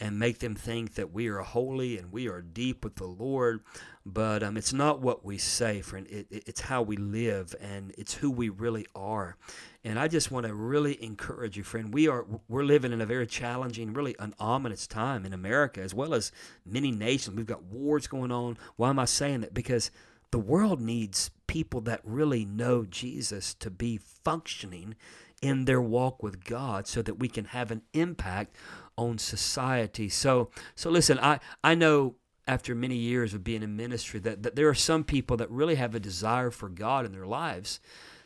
and 0.00 0.18
make 0.18 0.40
them 0.40 0.54
think 0.54 0.94
that 0.94 1.12
we 1.12 1.28
are 1.28 1.38
holy 1.38 1.96
and 1.96 2.12
we 2.12 2.28
are 2.28 2.42
deep 2.42 2.82
with 2.82 2.96
the 2.96 3.06
Lord. 3.06 3.60
But 4.04 4.42
um, 4.42 4.56
it's 4.56 4.72
not 4.72 5.00
what 5.00 5.24
we 5.24 5.38
say, 5.38 5.80
friend. 5.80 6.06
It, 6.10 6.26
it, 6.30 6.42
it's 6.46 6.62
how 6.62 6.82
we 6.82 6.96
live 6.96 7.54
and 7.60 7.94
it's 7.96 8.14
who 8.14 8.30
we 8.30 8.48
really 8.48 8.86
are. 8.94 9.36
And 9.84 9.98
I 9.98 10.08
just 10.08 10.30
want 10.30 10.46
to 10.46 10.54
really 10.54 11.02
encourage 11.02 11.56
you, 11.56 11.62
friend. 11.62 11.94
We 11.94 12.08
are 12.08 12.26
we're 12.48 12.64
living 12.64 12.92
in 12.92 13.00
a 13.00 13.06
very 13.06 13.26
challenging, 13.26 13.92
really 13.92 14.16
an 14.18 14.34
ominous 14.38 14.86
time 14.86 15.24
in 15.24 15.32
America 15.32 15.80
as 15.80 15.94
well 15.94 16.12
as 16.12 16.32
many 16.66 16.90
nations. 16.90 17.36
We've 17.36 17.46
got 17.46 17.62
wars 17.62 18.06
going 18.06 18.32
on. 18.32 18.58
Why 18.76 18.90
am 18.90 18.98
I 18.98 19.04
saying 19.04 19.42
that? 19.42 19.54
Because 19.54 19.90
the 20.32 20.38
world 20.38 20.80
needs 20.80 21.30
people 21.46 21.80
that 21.82 22.00
really 22.02 22.44
know 22.44 22.84
Jesus 22.84 23.54
to 23.54 23.70
be 23.70 23.98
functioning 23.98 24.96
in 25.44 25.66
their 25.66 25.80
walk 25.80 26.22
with 26.22 26.42
God 26.42 26.86
so 26.86 27.02
that 27.02 27.18
we 27.18 27.28
can 27.28 27.44
have 27.46 27.70
an 27.70 27.82
impact 27.92 28.56
on 28.96 29.18
society. 29.18 30.08
So 30.08 30.50
so 30.74 30.90
listen, 30.90 31.18
I 31.18 31.38
I 31.62 31.74
know 31.74 32.16
after 32.48 32.74
many 32.74 32.96
years 32.96 33.34
of 33.34 33.44
being 33.44 33.62
in 33.62 33.76
ministry 33.76 34.20
that, 34.20 34.42
that 34.42 34.56
there 34.56 34.68
are 34.68 34.74
some 34.74 35.04
people 35.04 35.36
that 35.36 35.50
really 35.50 35.74
have 35.76 35.94
a 35.94 36.00
desire 36.00 36.50
for 36.50 36.68
God 36.68 37.06
in 37.06 37.12
their 37.12 37.26
lives 37.26 37.78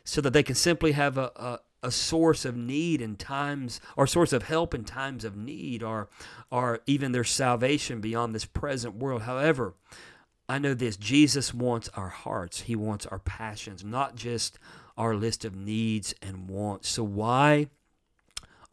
so 0.04 0.20
that 0.20 0.32
they 0.32 0.42
can 0.42 0.54
simply 0.54 0.92
have 0.92 1.18
a, 1.18 1.30
a 1.36 1.58
a 1.80 1.90
source 1.92 2.44
of 2.44 2.56
need 2.56 3.00
in 3.00 3.14
times 3.14 3.80
or 3.96 4.06
source 4.06 4.32
of 4.32 4.42
help 4.42 4.74
in 4.74 4.84
times 4.84 5.24
of 5.24 5.36
need 5.36 5.82
or 5.82 6.08
or 6.50 6.80
even 6.86 7.12
their 7.12 7.22
salvation 7.24 8.00
beyond 8.00 8.34
this 8.34 8.44
present 8.44 8.96
world 8.96 9.22
however 9.22 9.74
i 10.48 10.58
know 10.58 10.74
this 10.74 10.96
jesus 10.96 11.54
wants 11.54 11.88
our 11.94 12.08
hearts 12.08 12.62
he 12.62 12.74
wants 12.74 13.06
our 13.06 13.20
passions 13.20 13.84
not 13.84 14.16
just 14.16 14.58
our 14.98 15.14
list 15.14 15.44
of 15.44 15.54
needs 15.54 16.14
and 16.20 16.50
wants. 16.50 16.88
So 16.90 17.04
why 17.04 17.68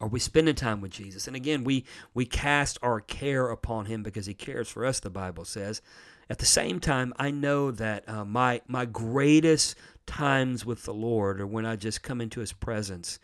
are 0.00 0.08
we 0.08 0.18
spending 0.18 0.56
time 0.56 0.82
with 0.82 0.90
Jesus? 0.90 1.26
And 1.26 1.36
again, 1.36 1.64
we 1.64 1.84
we 2.12 2.26
cast 2.26 2.78
our 2.82 3.00
care 3.00 3.48
upon 3.48 3.86
him 3.86 4.02
because 4.02 4.26
he 4.26 4.34
cares 4.34 4.68
for 4.68 4.84
us, 4.84 5.00
the 5.00 5.08
Bible 5.08 5.44
says. 5.44 5.80
At 6.28 6.38
the 6.38 6.44
same 6.44 6.80
time, 6.80 7.14
I 7.16 7.30
know 7.30 7.70
that 7.70 8.06
uh, 8.08 8.24
my 8.24 8.60
my 8.66 8.84
greatest 8.84 9.76
times 10.04 10.66
with 10.66 10.84
the 10.84 10.94
Lord 10.94 11.40
are 11.40 11.46
when 11.46 11.64
I 11.64 11.76
just 11.76 12.02
come 12.02 12.20
into 12.20 12.40
his 12.40 12.52
presence, 12.52 13.18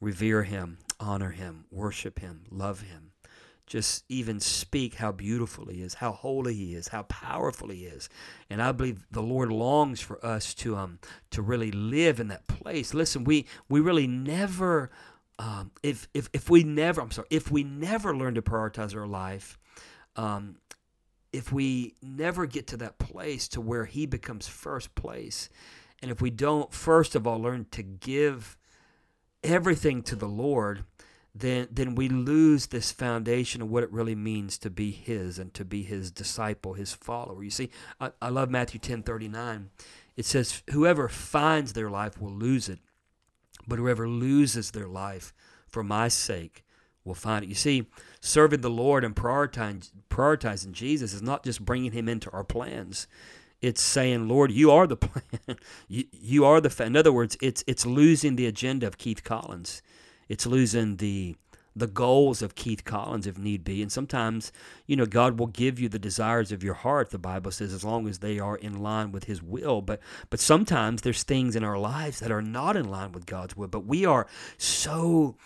revere 0.00 0.44
him, 0.44 0.78
honor 1.00 1.30
him, 1.30 1.64
worship 1.70 2.20
him, 2.20 2.44
love 2.50 2.82
him 2.82 3.11
just 3.66 4.04
even 4.08 4.40
speak 4.40 4.96
how 4.96 5.12
beautiful 5.12 5.66
he 5.66 5.82
is, 5.82 5.94
how 5.94 6.12
holy 6.12 6.54
he 6.54 6.74
is, 6.74 6.88
how 6.88 7.02
powerful 7.04 7.68
he 7.68 7.84
is. 7.84 8.08
And 8.50 8.60
I 8.62 8.72
believe 8.72 9.06
the 9.10 9.22
Lord 9.22 9.50
longs 9.50 10.00
for 10.00 10.24
us 10.24 10.54
to 10.54 10.76
um 10.76 10.98
to 11.30 11.42
really 11.42 11.70
live 11.70 12.20
in 12.20 12.28
that 12.28 12.46
place. 12.46 12.94
Listen, 12.94 13.24
we 13.24 13.46
we 13.68 13.80
really 13.80 14.06
never 14.06 14.90
um, 15.38 15.72
if 15.82 16.08
if 16.14 16.28
if 16.32 16.50
we 16.50 16.62
never 16.62 17.00
I'm 17.00 17.10
sorry, 17.10 17.28
if 17.30 17.50
we 17.50 17.64
never 17.64 18.16
learn 18.16 18.34
to 18.34 18.42
prioritize 18.42 18.94
our 18.94 19.06
life, 19.06 19.58
um, 20.16 20.56
if 21.32 21.52
we 21.52 21.94
never 22.02 22.46
get 22.46 22.66
to 22.68 22.76
that 22.78 22.98
place 22.98 23.48
to 23.48 23.60
where 23.60 23.86
he 23.86 24.06
becomes 24.06 24.46
first 24.46 24.94
place, 24.94 25.48
and 26.00 26.10
if 26.10 26.20
we 26.20 26.30
don't 26.30 26.72
first 26.72 27.14
of 27.14 27.26
all 27.26 27.40
learn 27.40 27.66
to 27.72 27.82
give 27.82 28.56
everything 29.42 30.02
to 30.02 30.16
the 30.16 30.28
Lord, 30.28 30.84
then 31.34 31.68
then 31.70 31.94
we 31.94 32.08
lose 32.08 32.66
this 32.66 32.92
foundation 32.92 33.62
of 33.62 33.70
what 33.70 33.82
it 33.82 33.92
really 33.92 34.14
means 34.14 34.58
to 34.58 34.70
be 34.70 34.90
his 34.90 35.38
and 35.38 35.52
to 35.54 35.64
be 35.64 35.82
his 35.82 36.10
disciple, 36.10 36.74
his 36.74 36.92
follower. 36.92 37.42
You 37.42 37.50
see, 37.50 37.70
I, 38.00 38.10
I 38.20 38.28
love 38.28 38.50
Matthew 38.50 38.80
10 38.80 39.02
39. 39.02 39.70
It 40.16 40.26
says, 40.26 40.62
Whoever 40.70 41.08
finds 41.08 41.72
their 41.72 41.90
life 41.90 42.20
will 42.20 42.32
lose 42.32 42.68
it, 42.68 42.80
but 43.66 43.78
whoever 43.78 44.08
loses 44.08 44.70
their 44.70 44.88
life 44.88 45.32
for 45.66 45.82
my 45.82 46.08
sake 46.08 46.64
will 47.02 47.14
find 47.14 47.44
it. 47.44 47.48
You 47.48 47.54
see, 47.54 47.88
serving 48.20 48.60
the 48.60 48.70
Lord 48.70 49.02
and 49.02 49.16
prioritizing, 49.16 49.90
prioritizing 50.10 50.72
Jesus 50.72 51.14
is 51.14 51.22
not 51.22 51.44
just 51.44 51.64
bringing 51.64 51.92
him 51.92 52.08
into 52.08 52.30
our 52.30 52.44
plans. 52.44 53.06
It's 53.62 53.80
saying, 53.80 54.28
Lord, 54.28 54.50
you 54.50 54.70
are 54.70 54.86
the 54.86 54.96
plan. 54.98 55.56
you, 55.88 56.04
you 56.12 56.44
are 56.44 56.60
the. 56.60 56.84
In 56.84 56.94
other 56.94 57.12
words, 57.12 57.38
it's 57.40 57.64
it's 57.66 57.86
losing 57.86 58.36
the 58.36 58.46
agenda 58.46 58.86
of 58.86 58.98
Keith 58.98 59.24
Collins 59.24 59.80
it's 60.28 60.46
losing 60.46 60.96
the 60.96 61.36
the 61.74 61.86
goals 61.86 62.42
of 62.42 62.54
Keith 62.54 62.84
Collins 62.84 63.26
if 63.26 63.38
need 63.38 63.64
be. 63.64 63.80
And 63.82 63.90
sometimes, 63.90 64.52
you 64.86 64.96
know, 64.96 65.06
God 65.06 65.38
will 65.38 65.46
give 65.46 65.80
you 65.80 65.88
the 65.88 65.98
desires 65.98 66.52
of 66.52 66.62
your 66.62 66.74
heart, 66.74 67.10
the 67.10 67.18
Bible 67.18 67.50
says, 67.50 67.72
as 67.72 67.84
long 67.84 68.06
as 68.06 68.18
they 68.18 68.38
are 68.38 68.56
in 68.56 68.82
line 68.82 69.10
with 69.10 69.24
his 69.24 69.42
will. 69.42 69.80
But 69.80 70.00
but 70.30 70.40
sometimes 70.40 71.02
there's 71.02 71.22
things 71.22 71.56
in 71.56 71.64
our 71.64 71.78
lives 71.78 72.20
that 72.20 72.30
are 72.30 72.42
not 72.42 72.76
in 72.76 72.90
line 72.90 73.12
with 73.12 73.26
God's 73.26 73.56
will. 73.56 73.68
But 73.68 73.86
we 73.86 74.04
are 74.04 74.26
so 74.58 75.36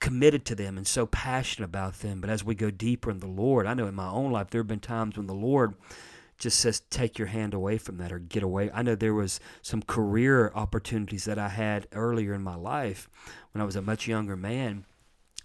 committed 0.00 0.44
to 0.44 0.56
them 0.56 0.76
and 0.76 0.86
so 0.86 1.06
passionate 1.06 1.66
about 1.66 2.00
them. 2.00 2.20
But 2.20 2.30
as 2.30 2.42
we 2.42 2.56
go 2.56 2.70
deeper 2.70 3.10
in 3.10 3.20
the 3.20 3.26
Lord, 3.28 3.66
I 3.66 3.74
know 3.74 3.86
in 3.86 3.94
my 3.94 4.08
own 4.08 4.32
life 4.32 4.50
there 4.50 4.60
have 4.60 4.66
been 4.66 4.80
times 4.80 5.16
when 5.16 5.28
the 5.28 5.34
Lord 5.34 5.74
just 6.42 6.58
says 6.58 6.80
take 6.90 7.18
your 7.18 7.28
hand 7.28 7.54
away 7.54 7.78
from 7.78 7.98
that 7.98 8.10
or 8.10 8.18
get 8.18 8.42
away. 8.42 8.68
I 8.74 8.82
know 8.82 8.96
there 8.96 9.14
was 9.14 9.38
some 9.62 9.80
career 9.80 10.50
opportunities 10.56 11.24
that 11.26 11.38
I 11.38 11.48
had 11.48 11.86
earlier 11.92 12.34
in 12.34 12.42
my 12.42 12.56
life 12.56 13.08
when 13.52 13.62
I 13.62 13.64
was 13.64 13.76
a 13.76 13.82
much 13.82 14.08
younger 14.08 14.36
man 14.36 14.84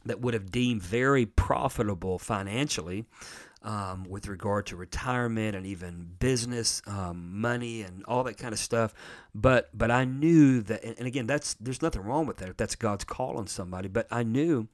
that 0.05 0.21
would 0.21 0.33
have 0.33 0.51
deemed 0.51 0.81
very 0.81 1.25
profitable 1.25 2.17
financially 2.17 3.05
um, 3.61 4.05
with 4.09 4.27
regard 4.27 4.65
to 4.67 4.75
retirement 4.75 5.55
and 5.55 5.67
even 5.67 6.15
business 6.17 6.81
um, 6.87 7.39
money 7.39 7.83
and 7.83 8.03
all 8.05 8.23
that 8.23 8.37
kind 8.37 8.53
of 8.53 8.59
stuff. 8.59 8.95
But 9.35 9.69
but 9.77 9.91
I 9.91 10.03
knew 10.03 10.61
that, 10.61 10.83
and 10.83 11.05
again, 11.05 11.27
that's 11.27 11.53
there's 11.55 11.81
nothing 11.83 12.01
wrong 12.01 12.25
with 12.25 12.37
that 12.37 12.49
if 12.49 12.57
that's 12.57 12.75
God's 12.75 13.03
call 13.03 13.37
on 13.37 13.45
somebody. 13.45 13.87
But 13.87 14.07
I 14.09 14.23
knew 14.23 14.67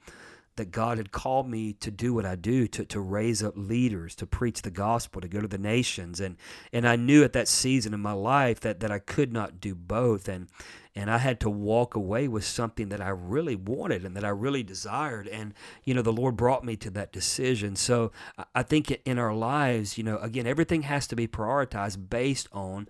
that 0.56 0.72
God 0.72 0.98
had 0.98 1.12
called 1.12 1.50
me 1.50 1.74
to 1.74 1.92
do 1.92 2.14
what 2.14 2.26
I 2.26 2.36
do, 2.36 2.68
to, 2.68 2.86
to 2.86 3.00
raise 3.00 3.42
up 3.42 3.54
leaders, 3.56 4.16
to 4.16 4.26
preach 4.26 4.62
the 4.62 4.72
gospel, 4.72 5.22
to 5.22 5.28
go 5.28 5.42
to 5.42 5.48
the 5.48 5.58
nations. 5.58 6.20
And 6.20 6.38
and 6.72 6.88
I 6.88 6.96
knew 6.96 7.24
at 7.24 7.34
that 7.34 7.48
season 7.48 7.94
in 7.94 8.00
my 8.00 8.14
life 8.14 8.60
that, 8.62 8.80
that 8.82 8.92
I 8.92 9.00
could 9.00 9.34
not 9.34 9.60
do 9.60 9.76
both. 9.76 10.28
And 10.28 10.48
and 10.96 11.10
I 11.10 11.18
had 11.18 11.40
to 11.40 11.50
walk 11.50 11.96
away 11.96 12.28
with 12.28 12.44
something 12.44 12.90
that 12.90 13.02
I 13.02 13.10
really 13.10 13.56
wanted 13.56 14.06
and 14.06 14.16
that 14.16 14.24
I 14.24 14.30
really 14.30 14.62
desired. 14.62 15.28
And, 15.28 15.54
you 15.84 15.94
know, 15.94 16.04
the 16.04 16.14
Lord 16.14 16.38
brought 16.38 16.64
me 16.64 16.76
to 16.78 16.92
that 16.92 17.12
decision. 17.12 17.76
So 17.76 18.12
I 18.54 18.62
think 18.62 18.92
in 19.04 19.18
our 19.18 19.34
lives, 19.34 19.98
you 19.98 20.04
know, 20.04 20.18
again, 20.20 20.46
everything 20.46 20.84
has 20.84 21.08
to 21.08 21.16
be 21.16 21.28
prioritized 21.28 22.10
based 22.10 22.48
on 22.52 22.88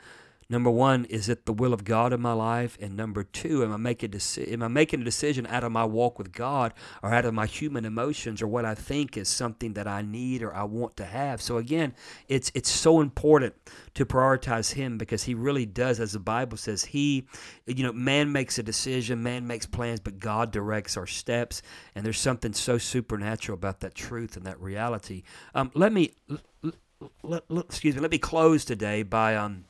Number 0.53 0.69
one, 0.69 1.05
is 1.05 1.29
it 1.29 1.47
the 1.47 1.51
will 1.51 1.73
of 1.73 1.83
God 1.83 2.13
in 2.13 2.21
my 2.21 2.33
life? 2.33 2.77
And 2.79 2.95
number 2.95 3.23
two, 3.23 3.63
am 3.63 3.73
I 3.73 3.77
making 3.77 4.11
deci- 4.11 4.51
am 4.51 4.61
I 4.61 4.67
making 4.67 5.01
a 5.01 5.03
decision 5.03 5.47
out 5.47 5.63
of 5.63 5.71
my 5.71 5.83
walk 5.83 6.19
with 6.19 6.31
God 6.31 6.75
or 7.01 7.11
out 7.11 7.25
of 7.25 7.33
my 7.33 7.47
human 7.47 7.85
emotions 7.85 8.39
or 8.39 8.45
what 8.45 8.63
I 8.63 8.75
think 8.75 9.17
is 9.17 9.27
something 9.27 9.73
that 9.73 9.87
I 9.87 10.03
need 10.03 10.43
or 10.43 10.53
I 10.53 10.65
want 10.65 10.95
to 10.97 11.05
have? 11.05 11.41
So 11.41 11.57
again, 11.57 11.95
it's 12.27 12.51
it's 12.53 12.69
so 12.69 13.01
important 13.01 13.55
to 13.95 14.05
prioritize 14.05 14.73
Him 14.73 14.99
because 14.99 15.23
He 15.23 15.33
really 15.33 15.65
does, 15.65 15.99
as 15.99 16.11
the 16.11 16.19
Bible 16.19 16.57
says, 16.57 16.85
He, 16.85 17.27
you 17.65 17.83
know, 17.83 17.91
man 17.91 18.31
makes 18.31 18.59
a 18.59 18.63
decision, 18.63 19.23
man 19.23 19.47
makes 19.47 19.65
plans, 19.65 20.01
but 20.01 20.19
God 20.19 20.51
directs 20.51 20.97
our 20.97 21.07
steps. 21.07 21.63
And 21.95 22.05
there's 22.05 22.19
something 22.19 22.53
so 22.53 22.77
supernatural 22.77 23.55
about 23.55 23.79
that 23.79 23.95
truth 23.95 24.37
and 24.37 24.45
that 24.45 24.61
reality. 24.61 25.23
Um, 25.55 25.71
let 25.73 25.91
me. 25.91 26.13
Let, 27.23 27.43
excuse 27.51 27.95
me. 27.95 28.01
Let 28.01 28.11
me 28.11 28.19
close 28.19 28.63
today 28.63 29.03
by 29.03 29.35
um, 29.35 29.65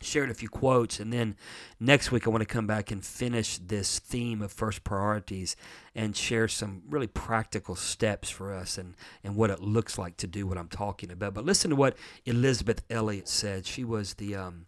shared 0.00 0.30
a 0.30 0.34
few 0.34 0.48
quotes 0.48 0.98
and 0.98 1.12
then 1.12 1.36
next 1.78 2.10
week 2.10 2.26
i 2.26 2.30
want 2.30 2.40
to 2.40 2.46
come 2.46 2.66
back 2.66 2.90
and 2.90 3.04
finish 3.04 3.58
this 3.58 3.98
theme 3.98 4.40
of 4.42 4.50
first 4.50 4.82
priorities 4.82 5.56
and 5.94 6.16
share 6.16 6.48
some 6.48 6.82
really 6.88 7.06
practical 7.06 7.74
steps 7.74 8.30
for 8.30 8.52
us 8.52 8.78
and, 8.78 8.94
and 9.22 9.36
what 9.36 9.50
it 9.50 9.60
looks 9.60 9.98
like 9.98 10.16
to 10.16 10.26
do 10.26 10.46
what 10.46 10.58
i'm 10.58 10.68
talking 10.68 11.10
about 11.10 11.34
but 11.34 11.44
listen 11.44 11.70
to 11.70 11.76
what 11.76 11.96
elisabeth 12.24 12.82
elliot 12.90 13.28
said 13.28 13.66
she 13.66 13.84
was 13.84 14.14
the 14.14 14.34
um, 14.34 14.66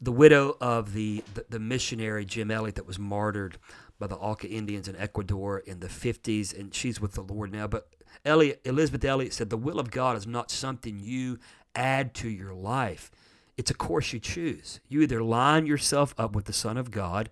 the 0.00 0.12
widow 0.12 0.56
of 0.60 0.92
the, 0.92 1.24
the, 1.34 1.44
the 1.48 1.58
missionary 1.58 2.24
jim 2.24 2.50
elliot 2.50 2.74
that 2.74 2.86
was 2.86 2.98
martyred 2.98 3.58
by 3.98 4.06
the 4.06 4.16
Auca 4.16 4.48
Indians 4.48 4.86
in 4.86 4.96
Ecuador 4.96 5.58
in 5.58 5.80
the 5.80 5.88
50s, 5.88 6.56
and 6.56 6.72
she's 6.72 7.00
with 7.00 7.14
the 7.14 7.22
Lord 7.22 7.52
now. 7.52 7.66
But 7.66 7.88
Elliot, 8.24 8.60
Elisabeth 8.64 9.04
Elliot 9.04 9.32
said, 9.32 9.50
The 9.50 9.56
will 9.56 9.78
of 9.78 9.90
God 9.90 10.16
is 10.16 10.26
not 10.26 10.50
something 10.50 11.00
you 11.00 11.38
add 11.74 12.14
to 12.14 12.28
your 12.28 12.54
life. 12.54 13.10
It's 13.58 13.70
a 13.70 13.74
course 13.74 14.14
you 14.14 14.20
choose. 14.20 14.80
You 14.88 15.02
either 15.02 15.22
line 15.22 15.66
yourself 15.66 16.14
up 16.16 16.34
with 16.34 16.46
the 16.46 16.52
Son 16.54 16.78
of 16.78 16.90
God 16.90 17.28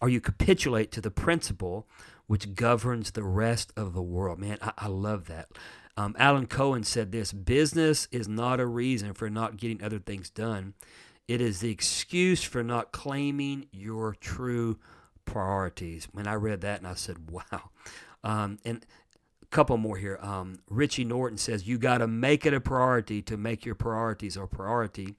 or 0.00 0.08
you 0.08 0.20
capitulate 0.20 0.90
to 0.92 1.02
the 1.02 1.10
principle 1.10 1.86
which 2.26 2.54
governs 2.54 3.10
the 3.10 3.22
rest 3.22 3.72
of 3.76 3.92
the 3.92 4.02
world. 4.02 4.38
Man, 4.38 4.56
I, 4.62 4.72
I 4.78 4.86
love 4.86 5.26
that. 5.26 5.48
Um, 5.96 6.16
Alan 6.18 6.46
Cohen 6.46 6.84
said 6.84 7.12
this 7.12 7.32
business 7.32 8.08
is 8.10 8.26
not 8.26 8.60
a 8.60 8.66
reason 8.66 9.14
for 9.14 9.28
not 9.28 9.56
getting 9.56 9.82
other 9.82 9.98
things 9.98 10.30
done, 10.30 10.74
it 11.26 11.40
is 11.40 11.60
the 11.60 11.70
excuse 11.70 12.42
for 12.42 12.62
not 12.62 12.92
claiming 12.92 13.66
your 13.72 14.14
true 14.14 14.78
priorities. 15.24 16.06
When 16.12 16.26
I 16.26 16.34
read 16.34 16.60
that 16.62 16.78
and 16.78 16.86
I 16.86 16.94
said, 16.94 17.30
wow. 17.30 17.70
Um, 18.22 18.58
and 18.64 18.84
a 19.42 19.46
couple 19.46 19.76
more 19.76 19.96
here. 19.96 20.18
Um, 20.20 20.58
Richie 20.68 21.04
Norton 21.04 21.38
says, 21.38 21.66
You 21.66 21.78
got 21.78 21.98
to 21.98 22.06
make 22.06 22.44
it 22.44 22.52
a 22.52 22.60
priority 22.60 23.22
to 23.22 23.36
make 23.36 23.64
your 23.64 23.74
priorities 23.74 24.36
a 24.36 24.46
priority. 24.46 25.14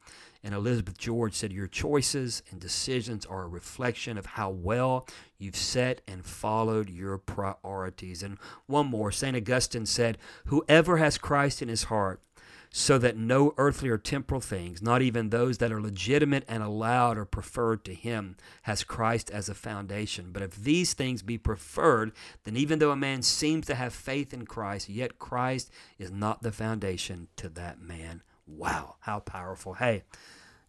And 0.46 0.54
Elizabeth 0.54 1.00
George 1.00 1.34
said, 1.34 1.52
Your 1.52 1.66
choices 1.66 2.44
and 2.52 2.62
decisions 2.62 3.26
are 3.26 3.42
a 3.42 3.48
reflection 3.48 4.16
of 4.16 4.28
how 4.28 4.52
well 4.52 5.08
you've 5.40 5.56
set 5.56 6.02
and 6.08 6.24
followed 6.24 6.88
your 6.88 7.18
priorities. 7.18 8.22
And 8.22 8.38
one 8.68 8.86
more, 8.86 9.12
St. 9.12 9.36
Augustine 9.36 9.88
said, 9.88 10.20
Whoever 10.46 10.98
has 10.98 11.18
Christ 11.18 11.64
in 11.64 11.68
his 11.68 11.86
heart, 11.86 12.22
so 12.70 13.00
that 13.00 13.18
no 13.18 13.56
earthly 13.58 13.90
or 13.90 13.98
temporal 13.98 14.40
things, 14.40 14.84
not 14.84 15.02
even 15.02 15.32
those 15.32 15.58
that 15.58 15.72
are 15.72 15.82
legitimate 15.82 16.46
and 16.48 16.62
allowed 16.62 17.18
or 17.18 17.26
preferred 17.26 17.84
to 17.86 17.96
him, 17.96 18.36
has 18.64 18.84
Christ 18.84 19.32
as 19.32 19.50
a 19.50 19.56
foundation. 19.56 20.30
But 20.32 20.44
if 20.44 20.56
these 20.56 20.94
things 20.94 21.24
be 21.24 21.40
preferred, 21.40 22.12
then 22.44 22.56
even 22.56 22.78
though 22.78 22.92
a 22.92 22.96
man 22.96 23.24
seems 23.24 23.66
to 23.66 23.74
have 23.74 23.94
faith 23.94 24.32
in 24.32 24.46
Christ, 24.46 24.90
yet 24.90 25.18
Christ 25.18 25.72
is 25.98 26.12
not 26.12 26.44
the 26.44 26.52
foundation 26.52 27.30
to 27.38 27.50
that 27.50 27.82
man. 27.82 28.22
Wow, 28.48 28.96
how 29.02 29.20
powerful. 29.20 29.74
Hey, 29.74 30.04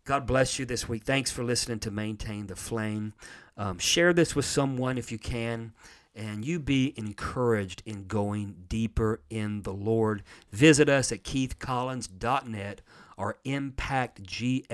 God 0.04 0.26
bless 0.26 0.58
you 0.58 0.64
this 0.64 0.88
week. 0.88 1.04
Thanks 1.04 1.30
for 1.30 1.44
listening 1.44 1.78
to 1.80 1.90
Maintain 1.90 2.46
the 2.46 2.56
Flame. 2.56 3.12
Um, 3.56 3.78
share 3.78 4.12
this 4.12 4.36
with 4.36 4.44
someone 4.44 4.98
if 4.98 5.10
you 5.10 5.18
can, 5.18 5.72
and 6.14 6.44
you 6.44 6.58
be 6.58 6.94
encouraged 6.96 7.82
in 7.84 8.06
going 8.06 8.64
deeper 8.68 9.20
in 9.28 9.62
the 9.62 9.72
Lord. 9.72 10.22
Visit 10.52 10.88
us 10.88 11.10
at 11.12 11.22
keithcollins.net 11.24 12.82
or 13.18 13.38
impactgf.org. 13.44 14.68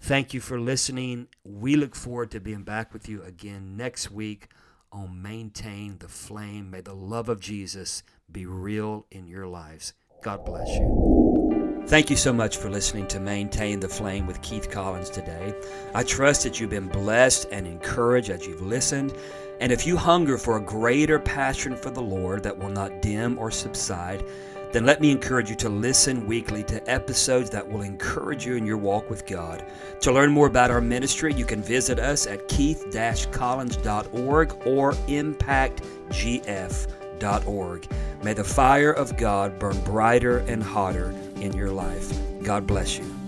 Thank 0.00 0.34
you 0.34 0.40
for 0.40 0.58
listening. 0.58 1.28
We 1.44 1.76
look 1.76 1.94
forward 1.94 2.30
to 2.32 2.40
being 2.40 2.62
back 2.62 2.92
with 2.92 3.08
you 3.08 3.22
again 3.22 3.76
next 3.76 4.10
week 4.10 4.48
on 4.90 5.22
Maintain 5.22 5.98
the 5.98 6.08
Flame. 6.08 6.70
May 6.70 6.80
the 6.80 6.94
love 6.94 7.28
of 7.28 7.38
Jesus 7.40 8.02
be 8.30 8.46
real 8.46 9.06
in 9.10 9.26
your 9.26 9.46
lives. 9.46 9.92
God 10.22 10.44
bless 10.44 10.68
you. 10.68 11.82
Thank 11.88 12.08
you 12.08 12.16
so 12.16 12.32
much 12.32 12.56
for 12.56 12.70
listening 12.70 13.08
to 13.08 13.18
Maintain 13.18 13.80
the 13.80 13.88
Flame 13.88 14.24
with 14.26 14.40
Keith 14.40 14.70
Collins 14.70 15.10
today. 15.10 15.52
I 15.94 16.04
trust 16.04 16.44
that 16.44 16.60
you've 16.60 16.70
been 16.70 16.86
blessed 16.86 17.48
and 17.50 17.66
encouraged 17.66 18.30
as 18.30 18.46
you've 18.46 18.62
listened. 18.62 19.12
And 19.60 19.72
if 19.72 19.84
you 19.84 19.96
hunger 19.96 20.38
for 20.38 20.56
a 20.56 20.60
greater 20.60 21.18
passion 21.18 21.76
for 21.76 21.90
the 21.90 22.00
Lord 22.00 22.44
that 22.44 22.56
will 22.56 22.70
not 22.70 23.02
dim 23.02 23.36
or 23.36 23.50
subside, 23.50 24.24
then 24.70 24.86
let 24.86 25.00
me 25.00 25.10
encourage 25.10 25.50
you 25.50 25.56
to 25.56 25.68
listen 25.68 26.24
weekly 26.26 26.62
to 26.64 26.90
episodes 26.90 27.50
that 27.50 27.68
will 27.68 27.82
encourage 27.82 28.46
you 28.46 28.54
in 28.54 28.64
your 28.64 28.78
walk 28.78 29.10
with 29.10 29.26
God. 29.26 29.66
To 30.00 30.12
learn 30.12 30.30
more 30.30 30.46
about 30.46 30.70
our 30.70 30.80
ministry, 30.80 31.34
you 31.34 31.44
can 31.44 31.62
visit 31.62 31.98
us 31.98 32.28
at 32.28 32.46
keith-collins.org 32.48 34.66
or 34.66 34.92
impactgf.org. 34.92 37.01
May 38.22 38.34
the 38.34 38.44
fire 38.44 38.92
of 38.92 39.16
God 39.16 39.58
burn 39.58 39.80
brighter 39.80 40.38
and 40.38 40.62
hotter 40.62 41.14
in 41.36 41.52
your 41.52 41.70
life. 41.70 42.12
God 42.42 42.66
bless 42.66 42.98
you. 42.98 43.21